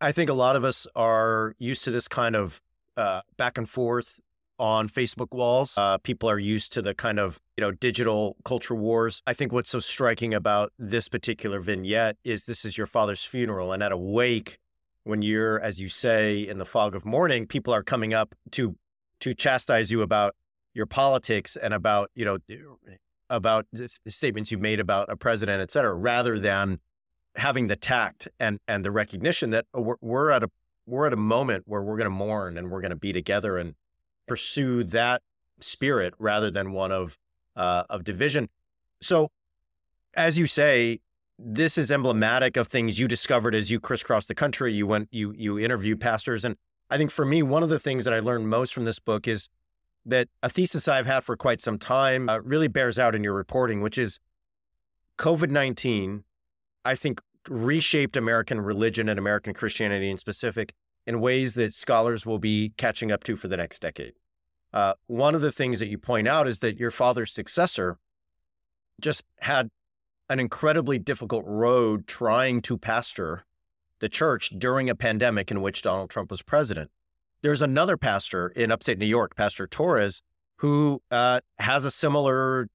I 0.00 0.12
think 0.12 0.30
a 0.30 0.34
lot 0.34 0.56
of 0.56 0.64
us 0.64 0.86
are 0.94 1.54
used 1.58 1.84
to 1.84 1.90
this 1.90 2.08
kind 2.08 2.36
of 2.36 2.62
uh, 2.96 3.20
back 3.36 3.58
and 3.58 3.68
forth 3.68 4.20
on 4.58 4.88
Facebook 4.88 5.32
walls. 5.32 5.76
Uh, 5.76 5.98
people 5.98 6.30
are 6.30 6.38
used 6.38 6.72
to 6.72 6.82
the 6.82 6.94
kind 6.94 7.18
of 7.18 7.40
you 7.56 7.62
know 7.62 7.72
digital 7.72 8.36
culture 8.44 8.74
wars. 8.74 9.22
I 9.26 9.34
think 9.34 9.52
what's 9.52 9.70
so 9.70 9.80
striking 9.80 10.32
about 10.32 10.72
this 10.78 11.08
particular 11.08 11.60
vignette 11.60 12.16
is 12.24 12.44
this 12.44 12.64
is 12.64 12.78
your 12.78 12.86
father's 12.86 13.24
funeral, 13.24 13.72
and 13.72 13.82
at 13.82 13.92
a 13.92 13.96
wake, 13.96 14.58
when 15.02 15.22
you're, 15.22 15.60
as 15.60 15.80
you 15.80 15.88
say, 15.88 16.38
in 16.38 16.58
the 16.58 16.64
fog 16.64 16.94
of 16.94 17.04
mourning, 17.04 17.46
people 17.46 17.74
are 17.74 17.82
coming 17.82 18.14
up 18.14 18.34
to 18.52 18.76
to 19.20 19.34
chastise 19.34 19.90
you 19.90 20.02
about 20.02 20.34
your 20.74 20.86
politics 20.86 21.56
and 21.56 21.72
about 21.72 22.10
you 22.14 22.24
know 22.24 22.38
about 23.30 23.66
the 23.72 23.88
statements 24.08 24.50
you've 24.50 24.60
made 24.60 24.80
about 24.80 25.10
a 25.10 25.16
president, 25.16 25.62
et 25.62 25.70
cetera, 25.70 25.94
rather 25.94 26.38
than 26.38 26.80
having 27.36 27.68
the 27.68 27.76
tact 27.76 28.28
and 28.38 28.60
and 28.68 28.84
the 28.84 28.90
recognition 28.90 29.50
that 29.50 29.66
we're, 29.72 29.96
we're 30.00 30.30
at 30.30 30.42
a 30.42 30.50
we're 30.86 31.06
at 31.06 31.12
a 31.12 31.16
moment 31.16 31.64
where 31.66 31.82
we're 31.82 31.96
going 31.96 32.04
to 32.04 32.10
mourn 32.10 32.58
and 32.58 32.70
we're 32.70 32.80
going 32.80 32.90
to 32.90 32.96
be 32.96 33.12
together 33.12 33.56
and 33.56 33.74
pursue 34.26 34.84
that 34.84 35.22
spirit 35.60 36.14
rather 36.18 36.50
than 36.50 36.72
one 36.72 36.92
of 36.92 37.18
uh, 37.56 37.84
of 37.88 38.04
division. 38.04 38.48
So, 39.00 39.30
as 40.14 40.38
you 40.38 40.46
say, 40.46 41.00
this 41.38 41.78
is 41.78 41.90
emblematic 41.90 42.56
of 42.56 42.68
things 42.68 42.98
you 42.98 43.08
discovered 43.08 43.54
as 43.54 43.70
you 43.70 43.80
crisscrossed 43.80 44.28
the 44.28 44.34
country. 44.34 44.74
You 44.74 44.86
went, 44.86 45.08
you 45.10 45.32
you 45.32 45.58
interviewed 45.58 46.00
pastors, 46.00 46.44
and 46.44 46.56
I 46.90 46.98
think 46.98 47.10
for 47.10 47.24
me, 47.24 47.42
one 47.42 47.62
of 47.62 47.68
the 47.68 47.78
things 47.78 48.04
that 48.04 48.14
I 48.14 48.20
learned 48.20 48.48
most 48.48 48.74
from 48.74 48.84
this 48.84 48.98
book 48.98 49.26
is 49.26 49.48
that 50.06 50.28
a 50.42 50.48
thesis 50.48 50.88
I've 50.88 51.06
had 51.06 51.24
for 51.24 51.36
quite 51.36 51.60
some 51.60 51.78
time 51.78 52.28
uh, 52.28 52.38
really 52.38 52.68
bears 52.68 52.98
out 52.98 53.14
in 53.14 53.24
your 53.24 53.34
reporting, 53.34 53.80
which 53.80 53.98
is 53.98 54.20
COVID 55.18 55.50
nineteen. 55.50 56.24
I 56.84 56.94
think 56.94 57.20
reshaped 57.48 58.16
American 58.16 58.60
religion 58.60 59.08
and 59.08 59.18
American 59.18 59.54
Christianity 59.54 60.10
in 60.10 60.18
specific 60.18 60.74
in 61.06 61.20
ways 61.20 61.54
that 61.54 61.74
scholars 61.74 62.24
will 62.24 62.38
be 62.38 62.72
catching 62.76 63.12
up 63.12 63.22
to 63.24 63.36
for 63.36 63.48
the 63.48 63.56
next 63.56 63.80
decade. 63.80 64.14
Uh, 64.72 64.94
one 65.06 65.34
of 65.34 65.40
the 65.40 65.52
things 65.52 65.78
that 65.78 65.88
you 65.88 65.98
point 65.98 66.26
out 66.26 66.48
is 66.48 66.58
that 66.58 66.78
your 66.78 66.90
father's 66.90 67.32
successor 67.32 67.98
just 69.00 69.24
had 69.40 69.70
an 70.28 70.40
incredibly 70.40 70.98
difficult 70.98 71.44
road 71.46 72.06
trying 72.06 72.62
to 72.62 72.78
pastor 72.78 73.44
the 74.00 74.08
church 74.08 74.50
during 74.58 74.88
a 74.88 74.94
pandemic 74.94 75.50
in 75.50 75.60
which 75.60 75.82
Donald 75.82 76.10
Trump 76.10 76.30
was 76.30 76.42
president. 76.42 76.90
There's 77.44 77.60
another 77.60 77.98
pastor 77.98 78.48
in 78.48 78.72
upstate 78.72 78.98
New 78.98 79.04
York, 79.04 79.36
Pastor 79.36 79.66
Torres, 79.66 80.22
who 80.60 81.02
uh, 81.10 81.40
has 81.58 81.84
a 81.84 81.90
similar 81.90 82.70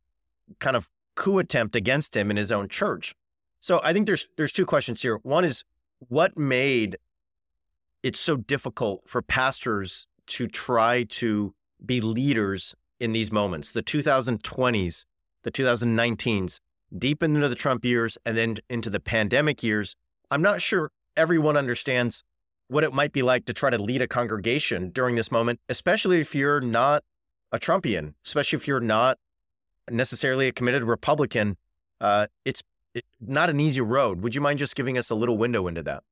kind 0.60 0.76
of 0.76 0.92
coup 1.16 1.40
attempt 1.40 1.76
against 1.76 2.16
him 2.16 2.30
in 2.30 2.38
his 2.38 2.52
own 2.52 2.70
church. 2.70 3.16
So 3.60 3.82
I 3.84 3.94
think 3.94 4.06
there's 4.06 4.28
there's 4.38 4.52
two 4.52 4.68
questions 4.68 5.02
here. 5.02 5.18
One 5.24 5.44
is 5.44 5.64
what 5.98 6.38
made 6.38 7.00
it 8.04 8.16
so 8.16 8.38
difficult 8.38 9.02
for 9.08 9.24
pastors 9.24 10.06
to 10.28 10.46
try 10.46 11.02
to 11.04 11.56
be 11.84 12.00
leaders 12.00 12.76
in 13.00 13.12
these 13.12 13.32
moments, 13.32 13.72
the 13.72 13.82
2020s, 13.82 15.06
the 15.42 15.52
2019s, 15.52 16.60
deep 16.96 17.24
into 17.24 17.50
the 17.50 17.56
Trump 17.56 17.84
years, 17.84 18.20
and 18.24 18.38
then 18.38 18.58
into 18.70 18.92
the 18.92 19.00
pandemic 19.00 19.64
years. 19.64 19.96
I'm 20.30 20.44
not 20.44 20.62
sure 20.62 20.92
everyone 21.18 21.58
understands 21.58 22.24
what 22.70 22.84
it 22.84 22.94
might 22.94 23.12
be 23.12 23.22
like 23.22 23.46
to 23.46 23.54
try 23.54 23.70
to 23.70 23.78
lead 23.78 24.02
a 24.02 24.08
congregation 24.08 24.92
during 24.92 25.16
this 25.16 25.32
moment, 25.32 25.60
especially 25.68 26.22
if 26.22 26.34
you're 26.34 26.62
not 26.62 27.04
a 27.52 27.60
Trumpian, 27.60 28.14
especially 28.26 28.58
if 28.58 28.68
you're 28.68 28.80
not 28.80 29.18
necessarily 29.90 30.48
a 30.48 30.52
committed 30.52 30.84
Republican. 30.84 31.58
Uh, 32.00 32.28
it's 32.46 32.62
it, 32.94 33.06
not 33.20 33.50
an 33.50 33.60
easy 33.60 33.82
road. 33.82 34.22
Would 34.22 34.36
you 34.36 34.42
mind 34.42 34.60
just 34.60 34.76
giving 34.76 34.98
us 34.98 35.10
a 35.10 35.16
little 35.16 35.38
window 35.38 35.68
into 35.68 35.82
that? 35.84 36.04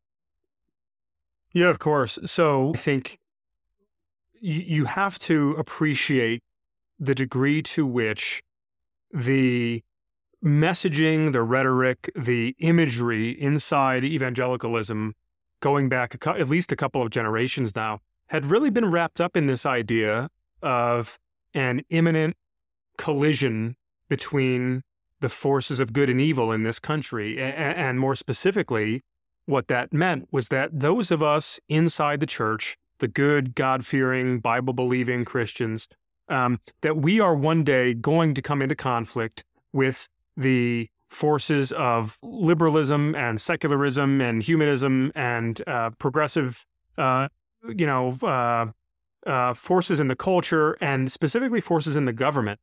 Yeah, 1.54 1.70
of 1.70 1.80
course. 1.80 2.18
So 2.26 2.74
I 2.74 2.78
think 2.78 3.20
you, 4.42 4.62
you 4.62 4.86
have 4.86 5.20
to 5.20 5.56
appreciate 5.60 6.44
the 7.00 7.14
degree 7.14 7.62
to 7.62 7.86
which 7.86 8.42
the 9.14 9.84
messaging, 10.44 11.34
the 11.34 11.44
rhetoric, 11.44 12.12
the 12.16 12.56
imagery 12.60 13.30
inside 13.30 14.04
evangelicalism, 14.04 15.14
going 15.60 15.90
back 15.90 16.16
at 16.26 16.50
least 16.50 16.72
a 16.72 16.76
couple 16.76 17.02
of 17.02 17.10
generations 17.10 17.76
now, 17.76 18.00
had 18.28 18.46
really 18.46 18.70
been 18.70 18.90
wrapped 18.90 19.22
up 19.22 19.38
in 19.38 19.48
this 19.48 19.66
idea 19.66 20.30
of 20.62 21.20
an 21.54 21.82
imminent 21.90 22.36
collision 22.98 23.76
between 24.10 24.84
the 25.20 25.30
forces 25.30 25.80
of 25.80 25.94
good 25.94 26.10
and 26.10 26.22
evil 26.22 26.52
in 26.52 26.64
this 26.64 26.80
country. 26.80 27.42
And 27.42 28.00
more 28.00 28.16
specifically, 28.16 29.04
what 29.46 29.68
that 29.68 29.94
meant 29.94 30.28
was 30.32 30.50
that 30.50 30.80
those 30.80 31.10
of 31.10 31.24
us 31.24 31.60
inside 31.68 32.20
the 32.20 32.26
church, 32.26 32.78
the 33.00 33.08
good, 33.08 33.56
God 33.56 33.86
fearing, 33.86 34.40
Bible 34.40 34.74
believing 34.74 35.26
Christians, 35.26 35.88
um, 36.30 36.60
that 36.82 36.98
we 36.98 37.20
are 37.20 37.36
one 37.36 37.64
day 37.64 37.94
going 37.94 38.34
to 38.34 38.42
come 38.42 38.62
into 38.62 38.76
conflict 38.76 39.44
with 39.72 40.10
the 40.36 40.90
forces 41.10 41.72
of 41.72 42.18
liberalism 42.22 43.16
and 43.16 43.40
secularism 43.40 44.22
and 44.22 44.44
humanism 44.44 45.12
and 45.16 45.62
uh, 45.68 45.90
progressive, 45.92 46.66
uh, 46.98 47.28
you 47.76 47.86
know, 47.86 48.18
uh, 48.24 48.66
uh 49.26 49.54
forces 49.54 50.00
in 50.00 50.08
the 50.08 50.16
culture 50.16 50.78
and 50.80 51.12
specifically 51.12 51.60
forces 51.60 51.98
in 51.98 52.06
the 52.06 52.14
government 52.14 52.60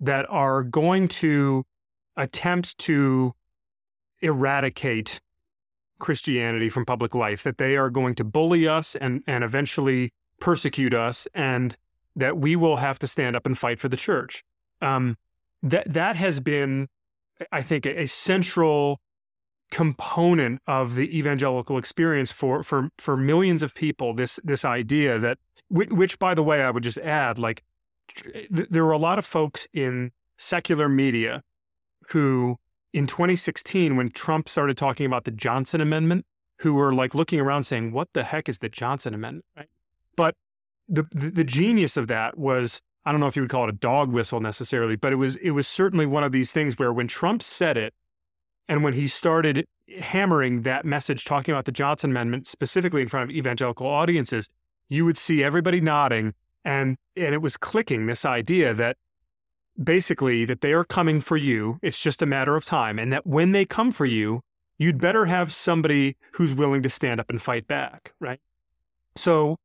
that 0.00 0.26
are 0.30 0.62
going 0.62 1.08
to 1.08 1.64
attempt 2.16 2.76
to 2.78 3.34
eradicate 4.20 5.20
Christianity 5.98 6.68
from 6.68 6.84
public 6.84 7.14
life, 7.14 7.42
that 7.42 7.58
they 7.58 7.76
are 7.76 7.90
going 7.90 8.14
to 8.16 8.24
bully 8.24 8.68
us 8.68 8.94
and, 8.94 9.22
and 9.26 9.42
eventually 9.42 10.12
persecute 10.40 10.94
us, 10.94 11.26
and 11.34 11.76
that 12.14 12.38
we 12.38 12.56
will 12.56 12.76
have 12.76 12.98
to 13.00 13.06
stand 13.06 13.36
up 13.36 13.46
and 13.46 13.58
fight 13.58 13.80
for 13.80 13.88
the 13.88 13.96
church. 13.96 14.44
Um, 14.80 15.16
that 15.62 15.92
that 15.92 16.16
has 16.16 16.38
been, 16.38 16.88
I 17.52 17.62
think, 17.62 17.86
a, 17.86 18.06
central 18.06 19.00
component 19.70 20.62
of 20.66 20.94
the 20.94 21.16
evangelical 21.16 21.76
experience 21.78 22.32
for 22.32 22.62
for 22.62 22.90
for 22.98 23.16
millions 23.16 23.62
of 23.62 23.74
people. 23.74 24.14
This 24.14 24.40
this 24.44 24.64
idea 24.64 25.18
that, 25.18 25.38
which, 25.68 25.90
which 25.90 26.18
by 26.18 26.34
the 26.34 26.42
way, 26.42 26.62
I 26.62 26.70
would 26.70 26.82
just 26.82 26.98
add, 26.98 27.38
like, 27.38 27.62
there 28.50 28.84
were 28.84 28.92
a 28.92 28.98
lot 28.98 29.18
of 29.18 29.26
folks 29.26 29.68
in 29.72 30.12
secular 30.36 30.88
media 30.88 31.42
who 32.10 32.58
in 32.92 33.06
2016, 33.06 33.96
when 33.96 34.10
Trump 34.10 34.48
started 34.48 34.76
talking 34.76 35.06
about 35.06 35.24
the 35.24 35.30
Johnson 35.30 35.80
Amendment, 35.80 36.24
who 36.60 36.74
were 36.74 36.92
like 36.94 37.14
looking 37.14 37.40
around 37.40 37.64
saying, 37.64 37.92
"What 37.92 38.08
the 38.12 38.24
heck 38.24 38.48
is 38.48 38.58
the 38.58 38.68
Johnson 38.68 39.14
Amendment?" 39.14 39.44
Right? 39.56 39.68
But 40.16 40.34
the, 40.88 41.06
the, 41.12 41.30
the 41.30 41.44
genius 41.44 41.96
of 41.96 42.08
that 42.08 42.38
was 42.38 42.82
I 43.08 43.10
don't 43.10 43.22
know 43.22 43.26
if 43.26 43.36
you 43.36 43.42
would 43.42 43.50
call 43.50 43.64
it 43.64 43.70
a 43.70 43.72
dog 43.72 44.12
whistle 44.12 44.38
necessarily, 44.38 44.94
but 44.94 45.14
it 45.14 45.16
was 45.16 45.36
it 45.36 45.52
was 45.52 45.66
certainly 45.66 46.04
one 46.04 46.24
of 46.24 46.30
these 46.30 46.52
things 46.52 46.78
where 46.78 46.92
when 46.92 47.08
Trump 47.08 47.42
said 47.42 47.78
it, 47.78 47.94
and 48.68 48.84
when 48.84 48.92
he 48.92 49.08
started 49.08 49.64
hammering 49.98 50.60
that 50.62 50.84
message, 50.84 51.24
talking 51.24 51.54
about 51.54 51.64
the 51.64 51.72
Johnson 51.72 52.10
Amendment 52.10 52.46
specifically 52.46 53.00
in 53.00 53.08
front 53.08 53.30
of 53.30 53.34
evangelical 53.34 53.86
audiences, 53.86 54.50
you 54.90 55.06
would 55.06 55.16
see 55.16 55.42
everybody 55.42 55.80
nodding, 55.80 56.34
and 56.66 56.98
and 57.16 57.34
it 57.34 57.40
was 57.40 57.56
clicking 57.56 58.04
this 58.04 58.26
idea 58.26 58.74
that 58.74 58.98
basically 59.82 60.44
that 60.44 60.60
they 60.60 60.74
are 60.74 60.84
coming 60.84 61.22
for 61.22 61.38
you. 61.38 61.78
It's 61.80 62.00
just 62.00 62.20
a 62.20 62.26
matter 62.26 62.56
of 62.56 62.66
time. 62.66 62.98
And 62.98 63.10
that 63.10 63.26
when 63.26 63.52
they 63.52 63.64
come 63.64 63.90
for 63.90 64.04
you, 64.04 64.42
you'd 64.76 65.00
better 65.00 65.24
have 65.24 65.54
somebody 65.54 66.18
who's 66.32 66.52
willing 66.52 66.82
to 66.82 66.90
stand 66.90 67.20
up 67.20 67.30
and 67.30 67.40
fight 67.40 67.66
back, 67.66 68.12
right? 68.20 68.40
So 69.16 69.56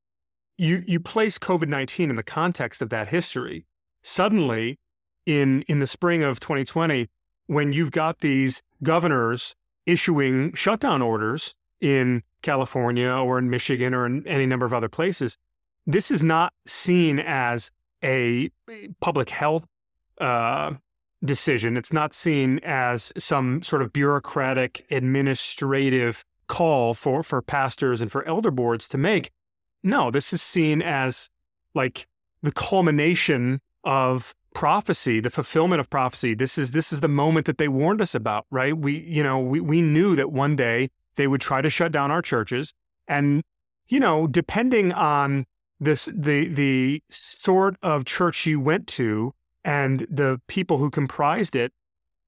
you 0.57 0.83
you 0.85 0.99
place 0.99 1.37
COVID-19 1.37 2.09
in 2.09 2.15
the 2.15 2.23
context 2.23 2.81
of 2.81 2.89
that 2.89 3.07
history. 3.09 3.65
Suddenly, 4.01 4.79
in 5.25 5.63
in 5.63 5.79
the 5.79 5.87
spring 5.87 6.23
of 6.23 6.39
2020, 6.39 7.09
when 7.47 7.73
you've 7.73 7.91
got 7.91 8.19
these 8.19 8.61
governors 8.81 9.55
issuing 9.85 10.53
shutdown 10.53 11.01
orders 11.01 11.55
in 11.81 12.23
California 12.41 13.09
or 13.09 13.37
in 13.37 13.49
Michigan 13.49 13.93
or 13.93 14.05
in 14.05 14.25
any 14.27 14.45
number 14.45 14.65
of 14.65 14.73
other 14.73 14.89
places, 14.89 15.37
this 15.85 16.11
is 16.11 16.23
not 16.23 16.53
seen 16.65 17.19
as 17.19 17.71
a 18.03 18.49
public 18.99 19.29
health 19.29 19.65
uh, 20.19 20.73
decision. 21.23 21.77
It's 21.77 21.93
not 21.93 22.13
seen 22.13 22.59
as 22.63 23.11
some 23.17 23.63
sort 23.63 23.81
of 23.81 23.93
bureaucratic 23.93 24.85
administrative 24.91 26.23
call 26.47 26.93
for 26.93 27.23
for 27.23 27.41
pastors 27.41 28.01
and 28.01 28.11
for 28.11 28.25
elder 28.27 28.51
boards 28.51 28.87
to 28.89 28.97
make. 28.97 29.31
No, 29.83 30.11
this 30.11 30.33
is 30.33 30.41
seen 30.41 30.81
as 30.81 31.29
like 31.75 32.07
the 32.41 32.51
culmination 32.51 33.59
of 33.83 34.33
prophecy, 34.53 35.19
the 35.19 35.29
fulfillment 35.29 35.79
of 35.79 35.89
prophecy. 35.89 36.33
This 36.33 36.57
is 36.57 36.71
this 36.71 36.93
is 36.93 37.01
the 37.01 37.07
moment 37.07 37.45
that 37.47 37.57
they 37.57 37.67
warned 37.67 38.01
us 38.01 38.15
about, 38.15 38.45
right? 38.49 38.77
We 38.77 38.99
you 38.99 39.23
know, 39.23 39.39
we 39.39 39.59
we 39.59 39.81
knew 39.81 40.15
that 40.15 40.31
one 40.31 40.55
day 40.55 40.89
they 41.15 41.27
would 41.27 41.41
try 41.41 41.61
to 41.61 41.69
shut 41.69 41.91
down 41.91 42.11
our 42.11 42.21
churches 42.21 42.73
and 43.07 43.43
you 43.87 43.99
know, 43.99 44.27
depending 44.27 44.91
on 44.93 45.45
this 45.79 46.07
the 46.13 46.47
the 46.47 47.03
sort 47.09 47.75
of 47.83 48.05
church 48.05 48.45
you 48.45 48.59
went 48.59 48.87
to 48.87 49.33
and 49.65 50.07
the 50.09 50.41
people 50.47 50.77
who 50.77 50.89
comprised 50.89 51.55
it 51.55 51.73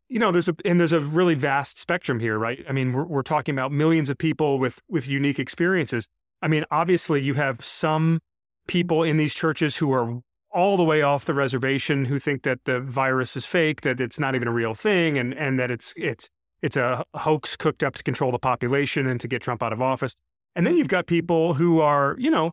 you 0.09 0.19
know 0.19 0.31
there's 0.31 0.47
a 0.47 0.55
and 0.63 0.79
there's 0.79 0.93
a 0.93 0.99
really 0.99 1.35
vast 1.35 1.79
spectrum 1.79 2.19
here 2.19 2.37
right 2.37 2.63
i 2.69 2.71
mean 2.71 2.93
we're, 2.93 3.05
we're 3.05 3.21
talking 3.21 3.53
about 3.55 3.71
millions 3.71 4.09
of 4.09 4.17
people 4.17 4.59
with 4.59 4.79
with 4.89 5.07
unique 5.07 5.39
experiences 5.39 6.07
i 6.41 6.47
mean 6.47 6.65
obviously 6.71 7.21
you 7.21 7.33
have 7.33 7.63
some 7.63 8.19
people 8.67 9.03
in 9.03 9.17
these 9.17 9.33
churches 9.33 9.77
who 9.77 9.91
are 9.91 10.19
all 10.51 10.77
the 10.77 10.83
way 10.83 11.01
off 11.01 11.25
the 11.25 11.33
reservation 11.33 12.05
who 12.05 12.17
think 12.17 12.43
that 12.43 12.59
the 12.65 12.79
virus 12.79 13.35
is 13.35 13.45
fake 13.45 13.81
that 13.81 13.99
it's 13.99 14.19
not 14.19 14.35
even 14.35 14.47
a 14.47 14.53
real 14.53 14.73
thing 14.73 15.17
and 15.17 15.33
and 15.33 15.59
that 15.59 15.69
it's 15.71 15.93
it's 15.97 16.29
it's 16.61 16.77
a 16.77 17.03
hoax 17.15 17.55
cooked 17.55 17.83
up 17.83 17.95
to 17.95 18.03
control 18.03 18.31
the 18.31 18.39
population 18.39 19.05
and 19.05 19.19
to 19.19 19.27
get 19.27 19.41
Trump 19.41 19.61
out 19.61 19.73
of 19.73 19.81
office 19.81 20.15
and 20.55 20.65
then 20.65 20.77
you've 20.77 20.87
got 20.87 21.05
people 21.05 21.55
who 21.55 21.79
are 21.79 22.15
you 22.17 22.31
know 22.31 22.51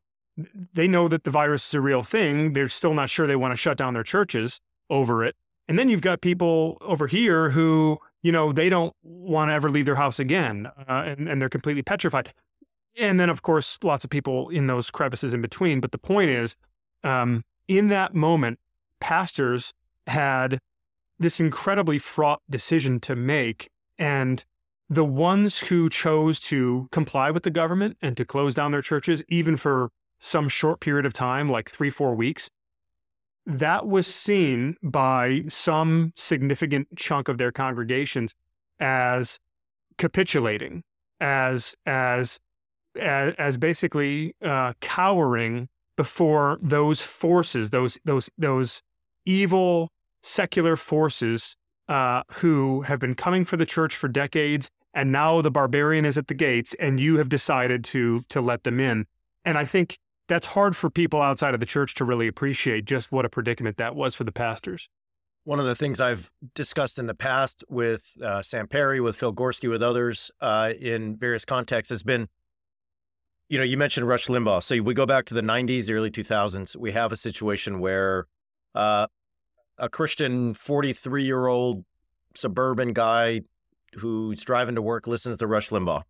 they 0.75 0.89
know 0.89 1.09
that 1.09 1.25
the 1.25 1.31
virus 1.31 1.69
is 1.69 1.75
a 1.75 1.81
real 1.81 2.03
thing 2.03 2.53
they're 2.53 2.69
still 2.69 2.95
not 2.95 3.09
sure 3.09 3.27
they 3.27 3.37
want 3.37 3.53
to 3.53 3.57
shut 3.57 3.77
down 3.77 3.95
their 3.95 4.03
churches 4.03 4.61
over 4.93 5.25
it. 5.25 5.35
And 5.67 5.79
then 5.79 5.89
you've 5.89 6.03
got 6.03 6.21
people 6.21 6.77
over 6.83 7.07
here 7.07 7.51
who, 7.51 7.99
you 8.23 8.31
know, 8.31 8.53
they 8.53 8.69
don't 8.69 8.95
want 9.03 9.49
to 9.49 9.55
ever 9.55 9.71
leave 9.71 9.87
their 9.87 9.97
house 9.97 10.21
again 10.21 10.69
uh, 10.89 11.05
and, 11.07 11.29
and 11.29 11.41
they're 11.41 11.49
completely 11.49 11.83
petrified. 11.83 12.33
And 12.99 13.19
then, 13.19 13.31
of 13.31 13.43
course, 13.43 13.79
lots 13.83 14.05
of 14.05 14.11
people 14.11 14.49
in 14.51 14.67
those 14.67 14.91
crevices 14.91 15.35
in 15.35 15.41
between. 15.41 15.81
But 15.81 15.93
the 15.93 15.99
point 15.99 16.31
is, 16.31 16.57
um, 17.05 17.45
in 17.69 17.89
that 17.89 18.15
moment, 18.15 18.59
pastors 19.01 19.73
had 20.07 20.59
this 21.19 21.41
incredibly 21.41 21.99
fraught 21.99 22.43
decision 22.51 23.01
to 23.01 23.17
make. 23.17 23.71
And 23.99 24.45
the 24.89 25.05
ones 25.05 25.59
who 25.59 25.89
chose 25.89 26.39
to 26.41 26.89
comply 26.93 27.31
with 27.31 27.45
the 27.45 27.51
government 27.51 27.97
and 28.03 28.17
to 28.17 28.25
close 28.25 28.55
down 28.55 28.73
their 28.73 28.83
churches, 28.83 29.23
even 29.29 29.57
for 29.57 29.91
some 30.19 30.49
short 30.49 30.81
period 30.81 31.07
of 31.07 31.13
time, 31.13 31.49
like 31.49 31.71
three, 31.71 31.91
four 31.91 32.15
weeks, 32.15 32.51
that 33.47 33.87
was 33.87 34.07
seen 34.07 34.77
by 34.83 35.43
some 35.49 36.13
significant 36.15 36.89
chunk 36.97 37.29
of 37.29 37.39
their 37.39 37.51
congregations 37.51 38.35
as 38.79 39.39
capitulating, 39.99 40.83
as 41.21 41.75
as 41.87 42.39
as, 43.01 43.35
as 43.39 43.57
basically 43.57 44.35
uh, 44.43 44.73
cowering 44.81 45.69
before 45.97 46.59
those 46.63 47.03
forces, 47.03 47.71
those 47.71 47.99
those 48.05 48.31
those 48.39 48.83
evil 49.25 49.91
secular 50.23 50.77
forces 50.77 51.57
uh, 51.89 52.23
who 52.35 52.83
have 52.83 52.99
been 52.99 53.15
coming 53.15 53.45
for 53.45 53.57
the 53.57 53.67
church 53.67 53.95
for 53.95 54.09
decades, 54.09 54.71
and 54.95 55.13
now 55.13 55.43
the 55.43 55.51
barbarian 55.51 56.05
is 56.05 56.17
at 56.17 56.29
the 56.29 56.35
gates, 56.35 56.75
and 56.75 57.01
you 57.01 57.19
have 57.19 57.29
decided 57.29 57.85
to 57.85 58.23
to 58.29 58.41
let 58.41 58.65
them 58.65 58.81
in. 58.81 59.07
And 59.45 59.59
I 59.59 59.65
think 59.65 59.99
that's 60.29 60.47
hard 60.47 60.77
for 60.77 60.89
people 60.89 61.21
outside 61.21 61.55
of 61.55 61.61
the 61.61 61.67
church 61.67 61.95
to 61.97 62.05
really 62.05 62.29
appreciate 62.29 62.85
just 62.85 63.13
what 63.13 63.25
a 63.25 63.29
predicament 63.29 63.77
that 63.77 63.95
was 63.95 64.15
for 64.15 64.25
the 64.25 64.33
pastors. 64.33 64.89
One 65.45 65.59
of 65.59 65.67
the 65.67 65.75
things 65.75 66.01
I've 66.01 66.31
discussed 66.55 66.99
in 66.99 67.07
the 67.07 67.15
past 67.15 67.65
with 67.69 68.13
uh, 68.23 68.43
Sam 68.43 68.69
Perry, 68.69 69.01
with 69.01 69.17
Phil 69.17 69.35
Gorski, 69.35 69.69
with 69.69 69.83
others 69.83 70.31
uh, 70.41 70.73
in 70.79 71.17
various 71.17 71.45
contexts 71.45 71.91
has 71.91 72.05
been, 72.05 72.29
you 73.53 73.59
know, 73.59 73.65
you 73.65 73.77
mentioned 73.77 74.09
Rush 74.09 74.29
Limbaugh. 74.29 74.63
So 74.63 74.81
we 74.81 74.95
go 74.95 75.05
back 75.05 75.27
to 75.27 75.35
the 75.35 75.43
90s, 75.43 75.85
the 75.85 75.93
early 75.93 76.11
2000s. 76.11 76.75
We 76.75 76.93
have 76.93 77.13
a 77.13 77.17
situation 77.17 77.81
where 77.81 78.27
uh, 78.75 79.09
a 79.77 79.91
Christian 79.91 80.55
43 80.55 81.23
year 81.23 81.49
old 81.49 81.85
suburban 82.35 82.95
guy 82.95 83.43
who's 83.97 84.43
driving 84.43 84.75
to 84.77 84.81
work 84.81 85.07
listens 85.07 85.37
to 85.37 85.47
Rush 85.47 85.69
Limbaugh. 85.69 86.05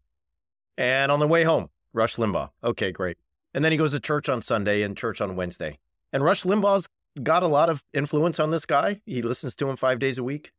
And 0.79 1.11
on 1.11 1.19
the 1.19 1.27
way 1.27 1.43
home, 1.43 1.71
Rush 1.93 2.15
Limbaugh. 2.15 2.51
Okay, 2.63 2.93
great. 2.93 3.17
And 3.53 3.65
then 3.65 3.73
he 3.73 3.79
goes 3.79 3.91
to 3.91 3.99
church 3.99 4.29
on 4.29 4.41
Sunday 4.41 4.83
and 4.83 4.97
church 4.97 5.21
on 5.21 5.35
Wednesday. 5.35 5.81
And 6.13 6.23
Rush 6.23 6.45
Limbaugh's 6.45 6.87
got 7.25 7.43
a 7.43 7.49
lot 7.49 7.69
of 7.69 7.83
influence 7.93 8.39
on 8.39 8.53
this 8.53 8.65
guy. 8.65 9.01
He 9.05 9.21
listens 9.21 9.57
to 9.57 9.69
him 9.69 9.75
five 9.75 9.99
days 9.99 10.17
a 10.17 10.23
week. 10.23 10.53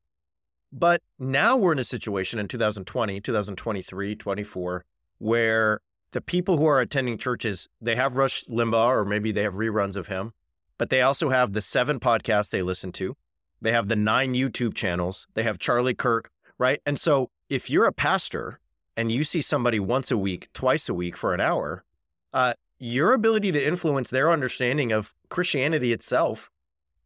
But 0.69 1.01
now 1.17 1.55
we're 1.55 1.71
in 1.71 1.79
a 1.79 1.85
situation 1.85 2.39
in 2.39 2.49
2020, 2.49 3.21
2023, 3.21 4.15
24, 4.17 4.85
where 5.19 5.79
the 6.13 6.21
people 6.21 6.57
who 6.57 6.65
are 6.65 6.79
attending 6.79 7.17
churches, 7.17 7.67
they 7.81 7.95
have 7.95 8.15
Rush 8.15 8.45
Limbaugh 8.45 8.87
or 8.87 9.05
maybe 9.05 9.31
they 9.31 9.43
have 9.43 9.55
reruns 9.55 9.95
of 9.95 10.07
him, 10.07 10.33
but 10.77 10.89
they 10.89 11.01
also 11.01 11.29
have 11.29 11.53
the 11.53 11.61
seven 11.61 11.99
podcasts 11.99 12.49
they 12.49 12.61
listen 12.61 12.91
to. 12.93 13.17
They 13.61 13.71
have 13.71 13.87
the 13.87 13.95
nine 13.95 14.33
YouTube 14.33 14.73
channels. 14.73 15.27
They 15.33 15.43
have 15.43 15.57
Charlie 15.57 15.93
Kirk, 15.93 16.29
right? 16.57 16.81
And 16.85 16.99
so 16.99 17.29
if 17.49 17.69
you're 17.69 17.85
a 17.85 17.93
pastor 17.93 18.59
and 18.95 19.11
you 19.11 19.23
see 19.23 19.41
somebody 19.41 19.79
once 19.79 20.11
a 20.11 20.17
week, 20.17 20.49
twice 20.53 20.87
a 20.87 20.93
week 20.93 21.17
for 21.17 21.33
an 21.33 21.41
hour, 21.41 21.83
uh, 22.31 22.53
your 22.77 23.13
ability 23.13 23.51
to 23.51 23.65
influence 23.65 24.09
their 24.09 24.31
understanding 24.31 24.91
of 24.91 25.15
Christianity 25.29 25.93
itself 25.93 26.51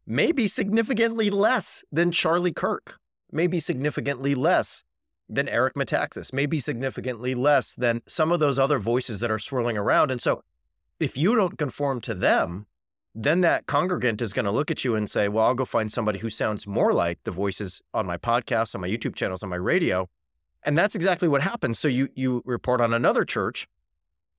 may 0.06 0.32
be 0.32 0.48
significantly 0.48 1.30
less 1.30 1.84
than 1.92 2.10
Charlie 2.10 2.52
Kirk, 2.52 2.98
may 3.30 3.46
be 3.46 3.60
significantly 3.60 4.34
less 4.34 4.84
than 5.28 5.48
Eric 5.48 5.74
Metaxas, 5.74 6.32
maybe 6.32 6.60
significantly 6.60 7.34
less 7.34 7.74
than 7.74 8.02
some 8.06 8.32
of 8.32 8.40
those 8.40 8.58
other 8.58 8.78
voices 8.78 9.20
that 9.20 9.30
are 9.30 9.38
swirling 9.38 9.76
around. 9.76 10.10
And 10.10 10.22
so 10.22 10.42
if 10.98 11.16
you 11.16 11.34
don't 11.34 11.58
conform 11.58 12.00
to 12.02 12.14
them, 12.14 12.66
then 13.14 13.40
that 13.40 13.66
congregant 13.66 14.22
is 14.22 14.32
going 14.32 14.44
to 14.44 14.50
look 14.50 14.70
at 14.70 14.84
you 14.84 14.94
and 14.94 15.10
say, 15.10 15.28
well, 15.28 15.46
I'll 15.46 15.54
go 15.54 15.64
find 15.64 15.92
somebody 15.92 16.20
who 16.20 16.30
sounds 16.30 16.66
more 16.66 16.92
like 16.92 17.18
the 17.24 17.30
voices 17.30 17.82
on 17.92 18.06
my 18.06 18.16
podcast, 18.16 18.74
on 18.74 18.80
my 18.80 18.88
YouTube 18.88 19.14
channels, 19.14 19.42
on 19.42 19.48
my 19.48 19.56
radio. 19.56 20.08
And 20.64 20.76
that's 20.76 20.94
exactly 20.94 21.28
what 21.28 21.42
happens. 21.42 21.78
So 21.78 21.88
you 21.88 22.08
you 22.14 22.42
report 22.44 22.80
on 22.80 22.92
another 22.92 23.24
church 23.24 23.68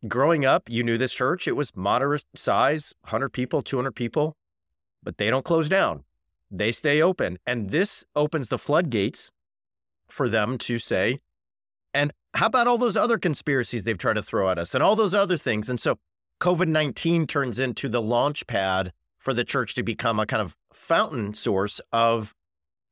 growing 0.08 0.46
up, 0.46 0.70
you 0.70 0.84
knew 0.84 0.98
this 0.98 1.14
church. 1.14 1.48
It 1.48 1.56
was 1.56 1.76
moderate 1.76 2.24
size, 2.36 2.94
100 3.02 3.30
people, 3.30 3.62
200 3.62 3.92
people, 3.92 4.36
but 5.04 5.18
they 5.18 5.30
don't 5.30 5.46
close 5.46 5.68
down. 5.68 6.04
They 6.52 6.72
stay 6.72 7.02
open. 7.02 7.38
And 7.46 7.70
this 7.70 8.06
opens 8.16 8.48
the 8.48 8.58
floodgates 8.58 9.32
for 10.12 10.30
them 10.30 10.58
to 10.60 10.80
say, 10.80 11.20
and 11.94 12.12
how 12.36 12.48
about 12.48 12.68
all 12.68 12.78
those 12.78 12.98
other 12.98 13.18
conspiracies 13.18 13.84
they've 13.84 13.98
tried 13.98 14.14
to 14.14 14.24
throw 14.24 14.50
at 14.50 14.60
us 14.60 14.76
and 14.76 14.84
all 14.84 14.96
those 14.96 15.14
other 15.14 15.38
things? 15.38 15.70
And 15.70 15.80
so 15.80 15.98
COVID 16.42 16.68
19 16.68 17.28
turns 17.28 17.60
into 17.60 17.90
the 17.90 18.02
launch 18.02 18.48
pad 18.48 18.92
for 19.18 19.34
the 19.34 19.44
church 19.44 19.74
to 19.76 19.84
become 19.84 20.20
a 20.20 20.26
kind 20.26 20.42
of 20.42 20.56
fountain 20.74 21.34
source 21.34 21.82
of 21.92 22.34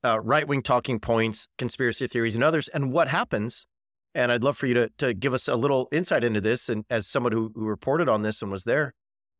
uh, 0.03 0.19
right 0.19 0.47
wing 0.47 0.61
talking 0.61 0.99
points, 0.99 1.47
conspiracy 1.57 2.07
theories, 2.07 2.35
and 2.35 2.43
others. 2.43 2.67
And 2.69 2.91
what 2.91 3.07
happens 3.07 3.67
and 4.17 4.31
I'd 4.31 4.43
love 4.43 4.57
for 4.57 4.65
you 4.65 4.73
to, 4.73 4.89
to 4.97 5.13
give 5.13 5.35
us 5.35 5.47
a 5.47 5.55
little 5.55 5.87
insight 5.91 6.23
into 6.23 6.41
this. 6.41 6.69
And 6.69 6.85
as 6.89 7.07
someone 7.07 7.31
who, 7.31 7.51
who 7.53 7.65
reported 7.65 8.09
on 8.09 8.23
this 8.23 8.41
and 8.41 8.51
was 8.51 8.63
there, 8.63 8.95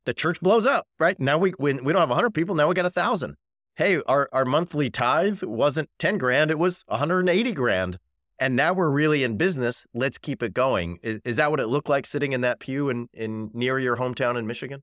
the 0.06 0.14
church 0.14 0.40
blows 0.40 0.68
up, 0.68 0.86
right? 1.00 1.20
Now 1.20 1.40
we, 1.40 1.54
we, 1.58 1.74
we 1.74 1.92
don't 1.92 2.00
have 2.00 2.10
100 2.10 2.30
people. 2.30 2.54
Now 2.54 2.68
we 2.68 2.76
got 2.76 2.86
a 2.86 2.92
thousand. 2.92 3.38
Hey, 3.78 4.02
our, 4.08 4.28
our 4.32 4.44
monthly 4.44 4.90
tithe 4.90 5.44
wasn't 5.44 5.92
10 6.00 6.18
grand. 6.18 6.50
It 6.50 6.58
was 6.58 6.84
180 6.88 7.52
grand. 7.52 8.00
And 8.40 8.56
now 8.56 8.74
we're 8.74 8.90
really 8.90 9.24
in 9.24 9.38
business. 9.38 9.86
Let's 9.94 10.18
keep 10.18 10.42
it 10.42 10.56
going. 10.56 10.98
Is, 11.04 11.20
is 11.24 11.38
that 11.38 11.52
what 11.52 11.60
it 11.60 11.68
looked 11.68 11.88
like 11.88 12.08
sitting 12.08 12.34
in 12.34 12.42
that 12.42 12.60
pew 12.60 12.90
in, 12.90 13.08
in 13.14 13.52
near 13.54 13.78
your 13.78 13.98
hometown 13.98 14.36
in 14.36 14.48
Michigan? 14.48 14.82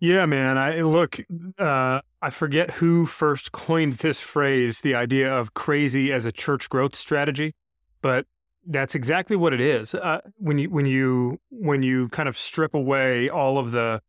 Yeah, 0.00 0.24
man. 0.24 0.56
I 0.56 0.80
look, 0.80 1.20
uh, 1.58 2.00
I 2.22 2.30
forget 2.30 2.70
who 2.70 3.04
first 3.04 3.52
coined 3.52 3.94
this 3.94 4.18
phrase, 4.18 4.80
the 4.80 4.94
idea 4.94 5.30
of 5.30 5.52
crazy 5.52 6.10
as 6.10 6.24
a 6.24 6.32
church 6.32 6.70
growth 6.70 6.96
strategy, 6.96 7.54
but 8.00 8.24
that's 8.66 8.94
exactly 8.94 9.36
what 9.36 9.52
it 9.52 9.60
is. 9.60 9.94
Uh, 9.94 10.20
when 10.38 10.56
you 10.56 10.70
when 10.70 10.86
you 10.86 11.38
when 11.50 11.82
you 11.82 12.08
kind 12.08 12.30
of 12.30 12.38
strip 12.38 12.72
away 12.72 13.28
all 13.28 13.58
of 13.58 13.72
the, 13.72 14.00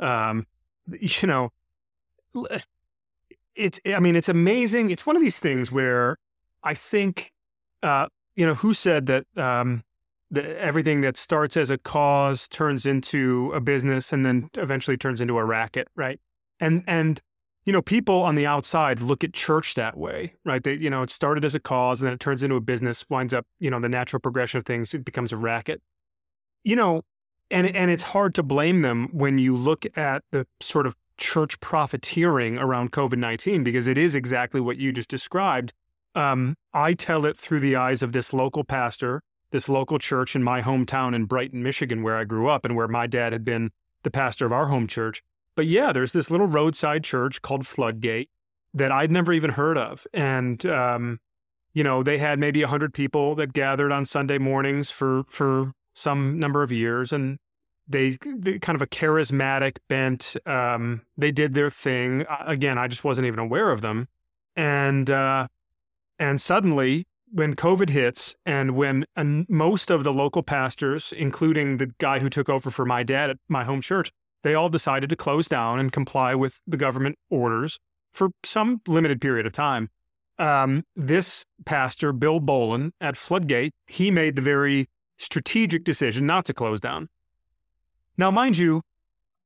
um, 0.00 0.44
you 1.00 1.28
know, 1.28 1.52
it's 3.56 3.80
I 3.86 4.00
mean 4.00 4.16
it's 4.16 4.28
amazing. 4.28 4.90
It's 4.90 5.06
one 5.06 5.16
of 5.16 5.22
these 5.22 5.40
things 5.40 5.72
where 5.72 6.18
I 6.62 6.74
think, 6.74 7.32
uh, 7.82 8.06
you 8.34 8.46
know, 8.46 8.54
who 8.54 8.74
said 8.74 9.06
that 9.06 9.24
um, 9.36 9.84
that 10.30 10.44
everything 10.44 11.00
that 11.02 11.16
starts 11.16 11.56
as 11.56 11.70
a 11.70 11.78
cause 11.78 12.48
turns 12.48 12.86
into 12.86 13.52
a 13.54 13.60
business 13.60 14.12
and 14.12 14.26
then 14.26 14.50
eventually 14.54 14.96
turns 14.96 15.20
into 15.20 15.38
a 15.38 15.44
racket, 15.44 15.88
right? 15.96 16.20
And 16.60 16.82
and 16.86 17.20
you 17.64 17.72
know, 17.72 17.82
people 17.82 18.22
on 18.22 18.36
the 18.36 18.46
outside 18.46 19.00
look 19.00 19.24
at 19.24 19.32
church 19.32 19.74
that 19.74 19.96
way, 19.96 20.34
right? 20.44 20.62
They, 20.62 20.74
you 20.74 20.88
know, 20.88 21.02
it 21.02 21.10
started 21.10 21.44
as 21.44 21.56
a 21.56 21.60
cause 21.60 22.00
and 22.00 22.06
then 22.06 22.14
it 22.14 22.20
turns 22.20 22.44
into 22.44 22.54
a 22.54 22.60
business, 22.60 23.04
winds 23.10 23.34
up, 23.34 23.44
you 23.58 23.70
know, 23.70 23.80
the 23.80 23.88
natural 23.88 24.20
progression 24.20 24.58
of 24.58 24.64
things, 24.64 24.94
it 24.94 25.04
becomes 25.04 25.32
a 25.32 25.36
racket. 25.36 25.82
You 26.62 26.76
know, 26.76 27.02
and 27.50 27.66
and 27.66 27.90
it's 27.90 28.02
hard 28.02 28.34
to 28.36 28.42
blame 28.42 28.82
them 28.82 29.08
when 29.12 29.38
you 29.38 29.56
look 29.56 29.84
at 29.96 30.22
the 30.32 30.46
sort 30.60 30.86
of 30.86 30.96
church 31.16 31.58
profiteering 31.60 32.58
around 32.58 32.92
COVID 32.92 33.18
nineteen 33.18 33.64
because 33.64 33.86
it 33.86 33.98
is 33.98 34.14
exactly 34.14 34.60
what 34.60 34.76
you 34.76 34.92
just 34.92 35.08
described. 35.08 35.72
Um, 36.14 36.56
I 36.72 36.94
tell 36.94 37.24
it 37.26 37.36
through 37.36 37.60
the 37.60 37.76
eyes 37.76 38.02
of 38.02 38.12
this 38.12 38.32
local 38.32 38.64
pastor, 38.64 39.22
this 39.50 39.68
local 39.68 39.98
church 39.98 40.34
in 40.34 40.42
my 40.42 40.62
hometown 40.62 41.14
in 41.14 41.26
Brighton, 41.26 41.62
Michigan, 41.62 42.02
where 42.02 42.16
I 42.16 42.24
grew 42.24 42.48
up 42.48 42.64
and 42.64 42.74
where 42.74 42.88
my 42.88 43.06
dad 43.06 43.32
had 43.32 43.44
been 43.44 43.70
the 44.02 44.10
pastor 44.10 44.46
of 44.46 44.52
our 44.52 44.68
home 44.68 44.86
church. 44.86 45.22
But 45.56 45.66
yeah, 45.66 45.92
there's 45.92 46.12
this 46.12 46.30
little 46.30 46.46
roadside 46.46 47.04
church 47.04 47.42
called 47.42 47.66
Floodgate 47.66 48.30
that 48.72 48.92
I'd 48.92 49.10
never 49.10 49.32
even 49.32 49.50
heard 49.50 49.78
of. 49.78 50.06
And, 50.12 50.64
um, 50.66 51.18
you 51.72 51.82
know, 51.82 52.02
they 52.02 52.18
had 52.18 52.38
maybe 52.38 52.60
100 52.62 52.92
people 52.94 53.34
that 53.36 53.52
gathered 53.52 53.90
on 53.90 54.04
Sunday 54.04 54.38
mornings 54.38 54.90
for, 54.90 55.24
for 55.28 55.72
some 55.94 56.38
number 56.38 56.62
of 56.62 56.70
years. 56.70 57.12
And 57.12 57.38
they, 57.88 58.18
they 58.24 58.58
kind 58.58 58.74
of 58.76 58.82
a 58.82 58.86
charismatic 58.86 59.78
bent. 59.88 60.36
Um, 60.46 61.02
they 61.16 61.30
did 61.30 61.54
their 61.54 61.70
thing. 61.70 62.24
Again, 62.46 62.78
I 62.78 62.88
just 62.88 63.04
wasn't 63.04 63.26
even 63.26 63.38
aware 63.38 63.70
of 63.70 63.80
them. 63.80 64.08
And, 64.56 65.10
uh, 65.10 65.48
and 66.18 66.40
suddenly, 66.40 67.06
when 67.30 67.54
COVID 67.54 67.90
hits, 67.90 68.34
and 68.44 68.76
when 68.76 69.04
most 69.16 69.90
of 69.90 70.04
the 70.04 70.12
local 70.12 70.42
pastors, 70.42 71.12
including 71.16 71.76
the 71.76 71.92
guy 71.98 72.18
who 72.18 72.30
took 72.30 72.48
over 72.48 72.70
for 72.70 72.84
my 72.84 73.02
dad 73.02 73.30
at 73.30 73.36
my 73.48 73.64
home 73.64 73.80
church, 73.80 74.10
they 74.42 74.54
all 74.54 74.68
decided 74.68 75.10
to 75.10 75.16
close 75.16 75.48
down 75.48 75.78
and 75.78 75.92
comply 75.92 76.34
with 76.34 76.60
the 76.66 76.76
government 76.76 77.18
orders 77.30 77.78
for 78.12 78.30
some 78.44 78.80
limited 78.86 79.20
period 79.20 79.44
of 79.44 79.52
time. 79.52 79.90
Um, 80.38 80.84
this 80.94 81.44
pastor, 81.64 82.12
Bill 82.12 82.40
Bolin 82.40 82.92
at 83.00 83.16
Floodgate, 83.16 83.74
he 83.86 84.10
made 84.10 84.36
the 84.36 84.42
very 84.42 84.88
strategic 85.18 85.82
decision 85.84 86.26
not 86.26 86.44
to 86.44 86.54
close 86.54 86.80
down. 86.80 87.08
Now, 88.18 88.30
mind 88.30 88.58
you, 88.58 88.82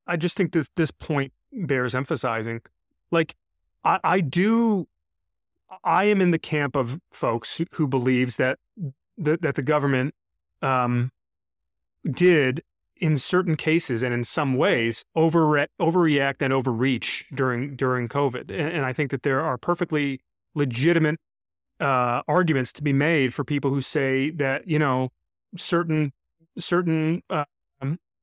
I 0.06 0.16
just 0.16 0.36
think 0.36 0.52
that 0.52 0.68
this 0.76 0.90
point 0.90 1.32
bears 1.52 1.94
emphasizing. 1.94 2.62
Like, 3.10 3.34
I, 3.84 3.98
I 4.04 4.20
do, 4.20 4.86
I 5.84 6.04
am 6.04 6.20
in 6.20 6.30
the 6.30 6.38
camp 6.38 6.76
of 6.76 7.00
folks 7.10 7.56
who, 7.56 7.66
who 7.72 7.86
believes 7.86 8.36
that, 8.36 8.58
that 9.18 9.42
that 9.42 9.54
the 9.54 9.62
government 9.62 10.14
um, 10.62 11.12
did 12.10 12.62
in 12.96 13.16
certain 13.16 13.56
cases 13.56 14.02
and 14.02 14.12
in 14.12 14.24
some 14.24 14.56
ways 14.56 15.04
over 15.14 15.66
overreact 15.80 16.36
and 16.40 16.52
overreach 16.52 17.26
during 17.34 17.76
during 17.76 18.08
COVID. 18.08 18.50
And, 18.50 18.68
and, 18.72 18.84
I 18.84 18.92
think 18.92 19.10
that 19.10 19.22
there 19.22 19.40
are 19.40 19.56
perfectly 19.56 20.20
legitimate 20.54 21.18
uh, 21.80 22.22
arguments 22.28 22.72
to 22.74 22.82
be 22.82 22.92
made 22.92 23.32
for 23.32 23.42
people 23.42 23.70
who 23.70 23.80
say 23.80 24.30
that 24.30 24.68
you 24.68 24.78
know 24.78 25.10
certain 25.56 26.12
certain 26.58 27.22
uh, 27.30 27.44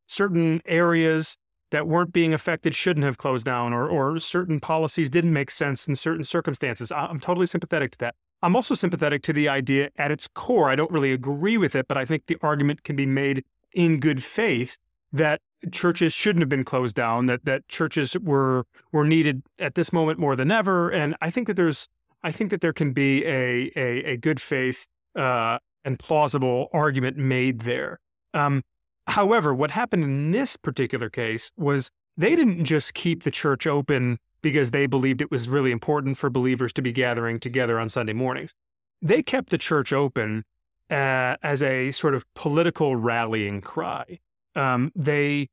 certain 0.07 0.61
areas 0.65 1.37
that 1.71 1.87
weren't 1.87 2.13
being 2.13 2.33
affected 2.33 2.73
shouldn't 2.73 3.05
have 3.05 3.17
closed 3.17 3.45
down, 3.45 3.73
or 3.73 3.87
or 3.87 4.19
certain 4.19 4.59
policies 4.59 5.09
didn't 5.09 5.33
make 5.33 5.51
sense 5.51 5.87
in 5.87 5.95
certain 5.95 6.23
circumstances. 6.23 6.91
I'm 6.91 7.19
totally 7.19 7.47
sympathetic 7.47 7.91
to 7.91 7.97
that. 7.99 8.15
I'm 8.41 8.55
also 8.55 8.75
sympathetic 8.75 9.23
to 9.23 9.33
the 9.33 9.49
idea 9.49 9.89
at 9.97 10.11
its 10.11 10.27
core. 10.27 10.69
I 10.69 10.75
don't 10.75 10.91
really 10.91 11.11
agree 11.11 11.57
with 11.57 11.75
it, 11.75 11.87
but 11.87 11.97
I 11.97 12.05
think 12.05 12.27
the 12.27 12.37
argument 12.41 12.83
can 12.83 12.95
be 12.95 13.05
made 13.05 13.43
in 13.73 13.99
good 13.99 14.23
faith 14.23 14.77
that 15.11 15.41
churches 15.71 16.13
shouldn't 16.13 16.41
have 16.41 16.49
been 16.49 16.63
closed 16.63 16.95
down, 16.95 17.25
that 17.25 17.45
that 17.45 17.67
churches 17.67 18.15
were 18.19 18.65
were 18.91 19.05
needed 19.05 19.43
at 19.59 19.75
this 19.75 19.91
moment 19.91 20.19
more 20.19 20.35
than 20.35 20.51
ever. 20.51 20.89
And 20.89 21.15
I 21.21 21.31
think 21.31 21.47
that 21.47 21.55
there's 21.55 21.89
I 22.23 22.31
think 22.31 22.51
that 22.51 22.61
there 22.61 22.73
can 22.73 22.93
be 22.93 23.25
a 23.25 23.71
a, 23.75 24.13
a 24.13 24.17
good 24.17 24.39
faith 24.39 24.87
uh, 25.15 25.57
and 25.83 25.99
plausible 25.99 26.69
argument 26.71 27.17
made 27.17 27.61
there. 27.61 27.99
Um, 28.33 28.63
however, 29.07 29.53
what 29.53 29.71
happened 29.71 30.03
in 30.03 30.31
this 30.31 30.57
particular 30.57 31.09
case 31.09 31.51
was 31.57 31.91
they 32.17 32.35
didn't 32.35 32.65
just 32.65 32.93
keep 32.93 33.23
the 33.23 33.31
church 33.31 33.67
open 33.67 34.19
because 34.41 34.71
they 34.71 34.87
believed 34.87 35.21
it 35.21 35.31
was 35.31 35.49
really 35.49 35.71
important 35.71 36.17
for 36.17 36.29
believers 36.29 36.73
to 36.73 36.81
be 36.81 36.91
gathering 36.91 37.39
together 37.39 37.79
on 37.79 37.89
Sunday 37.89 38.13
mornings. 38.13 38.53
They 39.01 39.21
kept 39.21 39.49
the 39.49 39.57
church 39.57 39.93
open 39.93 40.43
uh, 40.89 41.35
as 41.43 41.61
a 41.61 41.91
sort 41.91 42.15
of 42.15 42.25
political 42.33 42.95
rallying 42.95 43.61
cry. 43.61 44.19
Um, 44.55 44.91
they 44.95 45.49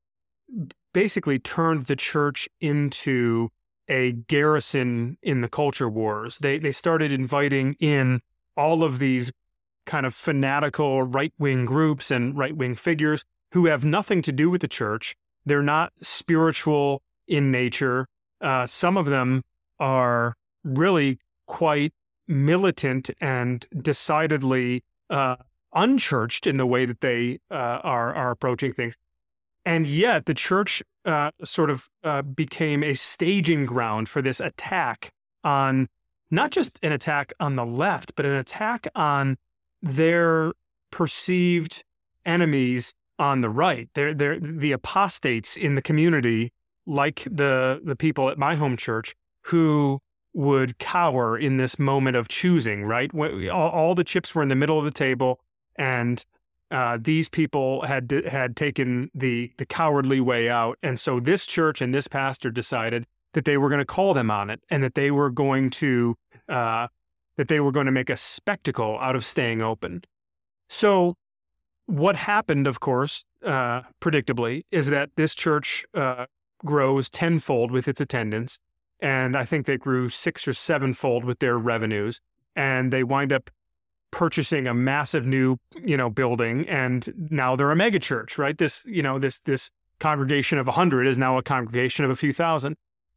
basically 0.92 1.38
turned 1.38 1.86
the 1.86 1.96
church 1.96 2.48
into 2.60 3.50
a 3.88 4.12
garrison 4.12 5.18
in 5.22 5.40
the 5.42 5.48
culture 5.48 5.88
wars. 5.88 6.38
They 6.38 6.58
they 6.58 6.72
started 6.72 7.12
inviting 7.12 7.76
in 7.80 8.22
all 8.56 8.82
of 8.82 8.98
these 8.98 9.32
kind 9.84 10.06
of 10.06 10.14
fanatical 10.14 11.02
right 11.02 11.34
wing 11.38 11.66
groups 11.66 12.10
and 12.10 12.36
right 12.38 12.56
wing 12.56 12.74
figures 12.74 13.24
who 13.54 13.66
have 13.66 13.84
nothing 13.84 14.20
to 14.20 14.32
do 14.32 14.50
with 14.50 14.60
the 14.60 14.68
church. 14.68 15.14
They're 15.46 15.62
not 15.62 15.92
spiritual 16.02 17.02
in 17.28 17.52
nature. 17.52 18.08
Uh, 18.40 18.66
some 18.66 18.96
of 18.96 19.06
them 19.06 19.44
are 19.78 20.34
really 20.64 21.20
quite 21.46 21.92
militant 22.26 23.10
and 23.20 23.64
decidedly 23.80 24.82
uh, 25.08 25.36
unchurched 25.72 26.48
in 26.48 26.56
the 26.56 26.66
way 26.66 26.84
that 26.84 27.00
they 27.00 27.38
uh, 27.48 27.54
are 27.54 28.12
are 28.14 28.32
approaching 28.32 28.72
things. 28.72 28.96
And 29.64 29.86
yet, 29.86 30.26
the 30.26 30.34
church 30.34 30.82
uh, 31.04 31.30
sort 31.44 31.70
of 31.70 31.88
uh, 32.02 32.22
became 32.22 32.82
a 32.82 32.94
staging 32.94 33.66
ground 33.66 34.08
for 34.08 34.20
this 34.20 34.40
attack 34.40 35.12
on 35.44 35.88
not 36.28 36.50
just 36.50 36.80
an 36.82 36.90
attack 36.90 37.32
on 37.38 37.54
the 37.54 37.64
left, 37.64 38.16
but 38.16 38.26
an 38.26 38.34
attack 38.34 38.88
on 38.96 39.38
their 39.80 40.52
perceived 40.90 41.84
enemies 42.26 42.94
on 43.18 43.40
the 43.40 43.50
right. 43.50 43.88
They're, 43.94 44.14
they're 44.14 44.38
the 44.40 44.72
apostates 44.72 45.56
in 45.56 45.74
the 45.74 45.82
community, 45.82 46.52
like 46.86 47.26
the, 47.30 47.80
the 47.84 47.96
people 47.96 48.28
at 48.28 48.38
my 48.38 48.54
home 48.56 48.76
church, 48.76 49.14
who 49.42 50.00
would 50.34 50.78
cower 50.78 51.38
in 51.38 51.56
this 51.56 51.78
moment 51.78 52.16
of 52.16 52.28
choosing, 52.28 52.84
right? 52.84 53.10
All, 53.14 53.70
all 53.70 53.94
the 53.94 54.04
chips 54.04 54.34
were 54.34 54.42
in 54.42 54.48
the 54.48 54.56
middle 54.56 54.78
of 54.78 54.84
the 54.84 54.90
table, 54.90 55.40
and 55.76 56.24
uh, 56.70 56.98
these 57.00 57.28
people 57.28 57.82
had 57.86 58.10
had 58.26 58.56
taken 58.56 59.10
the 59.14 59.52
the 59.58 59.66
cowardly 59.66 60.20
way 60.20 60.48
out, 60.48 60.76
and 60.82 60.98
so 60.98 61.20
this 61.20 61.46
church 61.46 61.80
and 61.80 61.94
this 61.94 62.08
pastor 62.08 62.50
decided 62.50 63.06
that 63.34 63.44
they 63.44 63.56
were 63.56 63.68
going 63.68 63.80
to 63.80 63.84
call 63.84 64.12
them 64.12 64.30
on 64.30 64.50
it, 64.50 64.60
and 64.70 64.82
that 64.82 64.94
they 64.94 65.10
were 65.10 65.30
going 65.30 65.70
to 65.70 66.16
uh, 66.48 66.88
that 67.36 67.48
they 67.48 67.60
were 67.60 67.72
going 67.72 67.86
to 67.86 67.92
make 67.92 68.10
a 68.10 68.16
spectacle 68.16 68.98
out 69.00 69.14
of 69.14 69.24
staying 69.24 69.62
open. 69.62 70.02
So, 70.68 71.14
what 71.86 72.16
happened, 72.16 72.66
of 72.66 72.80
course, 72.80 73.24
uh, 73.44 73.82
predictably, 74.00 74.64
is 74.70 74.88
that 74.88 75.10
this 75.16 75.34
church 75.34 75.84
uh, 75.94 76.26
grows 76.64 77.10
tenfold 77.10 77.70
with 77.70 77.88
its 77.88 78.00
attendance, 78.00 78.60
and 79.00 79.36
I 79.36 79.44
think 79.44 79.66
they 79.66 79.76
grew 79.76 80.08
six 80.08 80.48
or 80.48 80.52
sevenfold 80.52 81.24
with 81.24 81.40
their 81.40 81.58
revenues, 81.58 82.20
and 82.56 82.92
they 82.92 83.04
wind 83.04 83.32
up 83.32 83.50
purchasing 84.10 84.66
a 84.66 84.72
massive 84.74 85.26
new, 85.26 85.58
you 85.82 85.96
know, 85.96 86.08
building 86.08 86.68
and 86.68 87.12
now 87.30 87.56
they're 87.56 87.72
a 87.72 87.76
mega 87.76 87.98
church, 87.98 88.38
right? 88.38 88.56
This, 88.56 88.84
you 88.86 89.02
know, 89.02 89.18
this 89.18 89.40
this 89.40 89.72
congregation 89.98 90.56
of 90.56 90.68
100 90.68 91.08
is 91.08 91.18
now 91.18 91.36
a 91.36 91.42
congregation 91.42 92.04
of 92.04 92.12
a 92.12 92.14
few 92.14 92.32
thousand. 92.32 92.76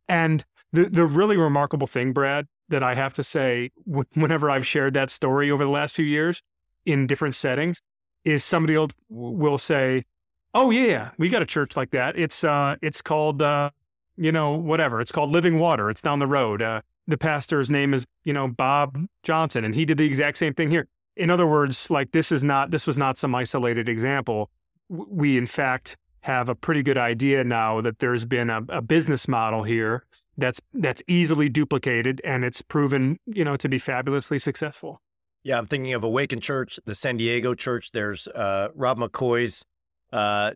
And 0.10 0.44
the 0.74 0.86
the 0.86 1.06
really 1.06 1.38
remarkable 1.38 1.86
thing, 1.86 2.14
Brad, 2.14 2.48
that 2.70 2.82
I 2.82 2.96
have 2.96 3.14
to 3.14 3.24
say 3.24 3.70
whenever 4.16 4.50
I've 4.50 4.66
shared 4.66 4.96
that 4.96 5.12
story 5.12 5.52
over 5.52 5.64
the 5.64 5.70
last 5.70 5.96
few 5.96 6.06
years 6.06 6.42
in 6.84 7.06
different 7.06 7.36
settings 7.36 7.80
is 8.28 8.44
somebody 8.44 8.78
will, 9.10 9.58
say, 9.58 10.06
"Oh 10.54 10.70
yeah, 10.70 11.12
we 11.18 11.30
got 11.30 11.42
a 11.42 11.46
church 11.46 11.76
like 11.76 11.92
that. 11.92 12.18
It's 12.18 12.44
uh 12.44 12.76
it's 12.82 13.02
called 13.02 13.42
uh 13.42 13.72
you 14.18 14.32
know, 14.32 14.52
whatever. 14.52 15.00
It's 15.00 15.12
called 15.12 15.32
Living 15.32 15.60
Water. 15.60 15.90
It's 15.90 16.02
down 16.02 16.20
the 16.20 16.28
road. 16.28 16.62
Uh, 16.62 16.82
the 17.08 17.18
pastor's 17.18 17.70
name 17.70 17.94
is, 17.94 18.06
you 18.24 18.34
know, 18.34 18.48
Bob 18.48 18.98
Johnson, 19.24 19.64
and 19.64 19.76
he 19.76 19.86
did 19.86 19.98
the 19.98 20.06
exact 20.06 20.38
same 20.38 20.54
thing 20.54 20.70
here. 20.72 20.88
In 21.16 21.30
other 21.30 21.48
words, 21.48 21.90
like 21.90 22.12
this 22.12 22.32
is 22.32 22.44
not 22.44 22.72
this 22.72 22.86
was 22.86 22.98
not 22.98 23.18
some 23.18 23.34
isolated 23.34 23.88
example. 23.88 24.50
We 24.90 25.38
in 25.38 25.48
fact 25.48 25.98
have 26.22 26.50
a 26.50 26.56
pretty 26.56 26.84
good 26.84 26.98
idea 26.98 27.44
now 27.44 27.80
that 27.82 28.00
there's 28.00 28.26
been 28.26 28.50
a, 28.50 28.62
a 28.70 28.82
business 28.82 29.28
model 29.28 29.64
here 29.64 30.04
that's 30.38 30.60
that's 30.74 31.02
easily 31.08 31.48
duplicated 31.48 32.22
and 32.24 32.44
it's 32.44 32.62
proven, 32.62 33.20
you 33.26 33.46
know, 33.46 33.56
to 33.56 33.70
be 33.70 33.80
fabulously 33.80 34.38
successful. 34.38 35.02
Yeah, 35.44 35.58
I'm 35.58 35.68
thinking 35.68 35.94
of 35.94 36.04
Awaken 36.04 36.42
Church, 36.42 36.80
the 36.86 36.96
San 36.96 37.18
Diego 37.18 37.54
Church. 37.54 37.92
There's 37.92 38.28
uh, 38.28 38.70
Rob 38.76 38.98
McCoy's 39.00 39.66
uh, 40.12 40.52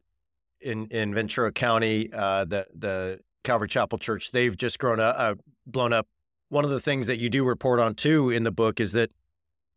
in 0.59 0.87
in 0.87 1.13
Ventura 1.13 1.51
County, 1.51 2.11
uh, 2.13 2.45
the 2.45 2.67
the 2.73 3.19
Calvary 3.43 3.67
Chapel 3.69 3.97
Church. 3.97 4.31
They've 4.31 4.55
just 4.57 4.79
grown 4.79 4.99
up, 4.99 5.15
uh, 5.17 5.35
blown 5.65 5.93
up 5.93 6.07
one 6.51 6.65
of 6.65 6.69
the 6.69 6.81
things 6.81 7.07
that 7.07 7.17
you 7.17 7.29
do 7.29 7.45
report 7.45 7.79
on 7.79 7.95
too 7.95 8.29
in 8.29 8.43
the 8.43 8.51
book 8.51 8.81
is 8.81 8.91
that 8.91 9.09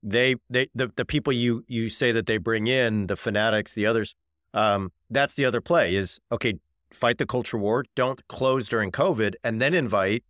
they 0.03 0.35
they 0.51 0.69
the, 0.75 0.91
the 0.97 1.05
people 1.05 1.33
you 1.33 1.65
you 1.69 1.89
say 1.89 2.11
that 2.11 2.27
they 2.27 2.37
bring 2.37 2.67
in 2.67 3.07
the 3.07 3.17
fanatics 3.17 3.73
the 3.73 3.87
others 3.87 4.15
um, 4.53 4.93
that's 5.09 5.35
the 5.35 5.45
other 5.45 5.61
play 5.61 5.95
is 5.95 6.21
okay 6.33 6.55
fight 6.91 7.19
the 7.19 7.27
culture 7.27 7.57
war 7.57 7.85
don't 7.95 8.27
close 8.29 8.69
during 8.69 8.91
covid 8.91 9.35
and 9.45 9.63
then 9.63 9.73
invite 9.73 10.25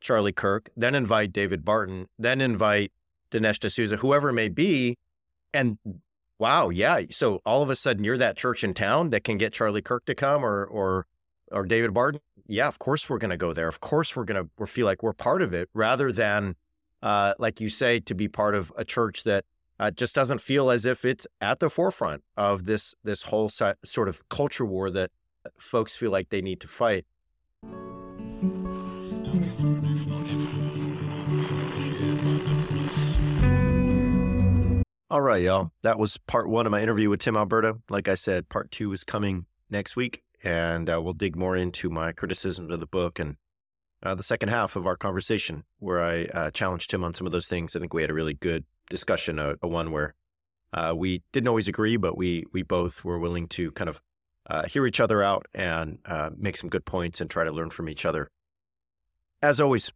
charlie 0.00 0.32
kirk 0.32 0.68
then 0.76 0.94
invite 0.94 1.32
david 1.32 1.64
barton 1.64 2.06
then 2.18 2.40
invite 2.40 2.92
dinesh 3.34 3.58
d'souza 3.58 3.96
whoever 3.96 4.28
it 4.28 4.34
may 4.34 4.48
be 4.48 4.96
and 5.52 5.78
wow 6.38 6.68
yeah 6.68 7.00
so 7.10 7.40
all 7.44 7.62
of 7.62 7.70
a 7.70 7.76
sudden 7.76 8.04
you're 8.04 8.18
that 8.18 8.36
church 8.36 8.62
in 8.62 8.72
town 8.72 9.10
that 9.10 9.24
can 9.24 9.36
get 9.36 9.52
charlie 9.52 9.82
kirk 9.82 10.04
to 10.04 10.14
come 10.14 10.44
or 10.44 10.64
or 10.64 11.06
or 11.50 11.64
david 11.64 11.92
barton 11.92 12.20
yeah, 12.46 12.68
of 12.68 12.78
course 12.78 13.08
we're 13.08 13.18
to 13.30 13.36
go 13.36 13.52
there. 13.52 13.68
Of 13.68 13.80
course 13.80 14.14
we're 14.14 14.24
to 14.24 14.48
we 14.58 14.66
feel 14.66 14.86
like 14.86 15.02
we're 15.02 15.12
part 15.12 15.42
of 15.42 15.54
it 15.54 15.68
rather 15.72 16.12
than, 16.12 16.56
uh, 17.02 17.34
like 17.38 17.60
you 17.60 17.68
say, 17.68 18.00
to 18.00 18.14
be 18.14 18.28
part 18.28 18.54
of 18.54 18.72
a 18.76 18.84
church 18.84 19.24
that 19.24 19.44
uh, 19.80 19.90
just 19.90 20.14
doesn't 20.14 20.40
feel 20.40 20.70
as 20.70 20.84
if 20.84 21.04
it's 21.04 21.26
at 21.40 21.60
the 21.60 21.70
forefront 21.70 22.22
of 22.36 22.64
this 22.66 22.94
this 23.02 23.24
whole 23.24 23.48
sort 23.48 24.08
of 24.08 24.28
culture 24.28 24.64
war 24.64 24.90
that 24.90 25.10
folks 25.58 25.96
feel 25.96 26.10
like 26.10 26.28
they 26.28 26.42
need 26.42 26.60
to 26.60 26.68
fight. 26.68 27.06
All 35.14 35.20
right, 35.20 35.42
y'all. 35.42 35.70
That 35.82 35.96
was 35.96 36.16
part 36.16 36.48
one 36.48 36.66
of 36.66 36.72
my 36.72 36.82
interview 36.82 37.08
with 37.08 37.20
Tim 37.20 37.36
Alberta. 37.36 37.76
Like 37.88 38.08
I 38.08 38.16
said, 38.16 38.48
part 38.48 38.72
two 38.72 38.92
is 38.92 39.04
coming 39.04 39.46
next 39.70 39.94
week 39.94 40.24
and 40.42 40.90
uh, 40.90 41.00
we'll 41.00 41.12
dig 41.12 41.36
more 41.36 41.56
into 41.56 41.88
my 41.88 42.10
criticisms 42.10 42.72
of 42.72 42.80
the 42.80 42.86
book 42.86 43.20
and 43.20 43.36
uh, 44.02 44.16
the 44.16 44.24
second 44.24 44.48
half 44.48 44.74
of 44.74 44.88
our 44.88 44.96
conversation, 44.96 45.62
where 45.78 46.02
I 46.02 46.24
uh, 46.24 46.50
challenged 46.50 46.92
him 46.92 47.04
on 47.04 47.14
some 47.14 47.28
of 47.28 47.32
those 47.32 47.46
things. 47.46 47.76
I 47.76 47.78
think 47.78 47.94
we 47.94 48.02
had 48.02 48.10
a 48.10 48.14
really 48.14 48.34
good 48.34 48.64
discussion, 48.90 49.38
a, 49.38 49.54
a 49.62 49.68
one 49.68 49.92
where 49.92 50.16
uh, 50.72 50.94
we 50.96 51.22
didn't 51.30 51.46
always 51.46 51.68
agree, 51.68 51.96
but 51.96 52.18
we 52.18 52.42
we 52.52 52.64
both 52.64 53.04
were 53.04 53.20
willing 53.20 53.46
to 53.50 53.70
kind 53.70 53.88
of 53.88 54.02
uh, 54.48 54.66
hear 54.66 54.84
each 54.84 54.98
other 54.98 55.22
out 55.22 55.46
and 55.54 56.00
uh, 56.06 56.30
make 56.36 56.56
some 56.56 56.68
good 56.68 56.84
points 56.84 57.20
and 57.20 57.30
try 57.30 57.44
to 57.44 57.52
learn 57.52 57.70
from 57.70 57.88
each 57.88 58.04
other. 58.04 58.32
As 59.40 59.60
always, 59.60 59.92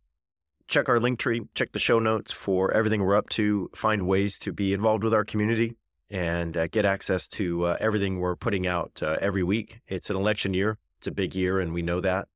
check 0.69 0.89
our 0.89 1.01
link 1.01 1.19
tree, 1.19 1.43
check 1.55 1.73
the 1.73 1.79
show 1.79 1.99
notes 1.99 2.31
for 2.31 2.71
everything 2.73 3.03
we're 3.03 3.17
up 3.17 3.29
to, 3.31 3.71
find 3.75 4.07
ways 4.07 4.39
to 4.39 4.53
be 4.53 4.73
involved 4.73 5.03
with 5.03 5.15
our 5.15 5.25
community 5.25 5.77
and 6.11 6.57
uh, 6.57 6.67
get 6.69 6.85
access 6.85 7.27
to 7.27 7.65
uh, 7.65 7.77
everything 7.81 8.21
we're 8.21 8.37
putting 8.37 8.67
out 8.67 9.01
uh, 9.03 9.17
every 9.21 9.43
week. 9.43 9.81
It's 9.89 10.11
an 10.11 10.17
election 10.17 10.55
year, 10.55 10.79
it's 10.99 11.07
a 11.07 11.11
big 11.11 11.35
year, 11.35 11.59
and 11.59 11.73
we 11.73 11.83
know 11.83 12.01
that. 12.01 12.29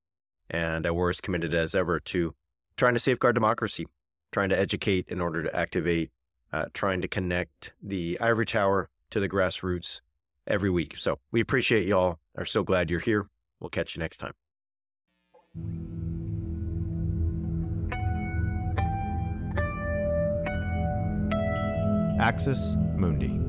And 0.50 0.86
uh, 0.86 0.92
we're 0.92 1.10
as 1.10 1.20
committed 1.20 1.54
as 1.54 1.74
ever 1.74 2.00
to 2.00 2.34
trying 2.76 2.94
to 2.94 3.00
safeguard 3.00 3.34
democracy, 3.34 3.86
trying 4.32 4.48
to 4.48 4.58
educate 4.58 5.06
in 5.08 5.20
order 5.20 5.42
to 5.42 5.54
activate, 5.54 6.10
uh, 6.52 6.66
trying 6.74 7.00
to 7.02 7.08
connect 7.08 7.72
the 7.82 8.18
ivory 8.20 8.46
tower 8.46 8.88
to 9.10 9.20
the 9.20 9.28
grassroots 9.28 10.00
every 10.46 10.70
week. 10.70 10.96
So 10.98 11.18
we 11.30 11.40
appreciate 11.40 11.86
y'all, 11.86 12.18
are 12.36 12.44
so 12.44 12.62
glad 12.62 12.90
you're 12.90 13.00
here. 13.00 13.28
We'll 13.60 13.70
catch 13.70 13.94
you 13.94 14.00
next 14.00 14.18
time. 14.18 15.91
Axis 22.18 22.76
Mundi. 22.96 23.41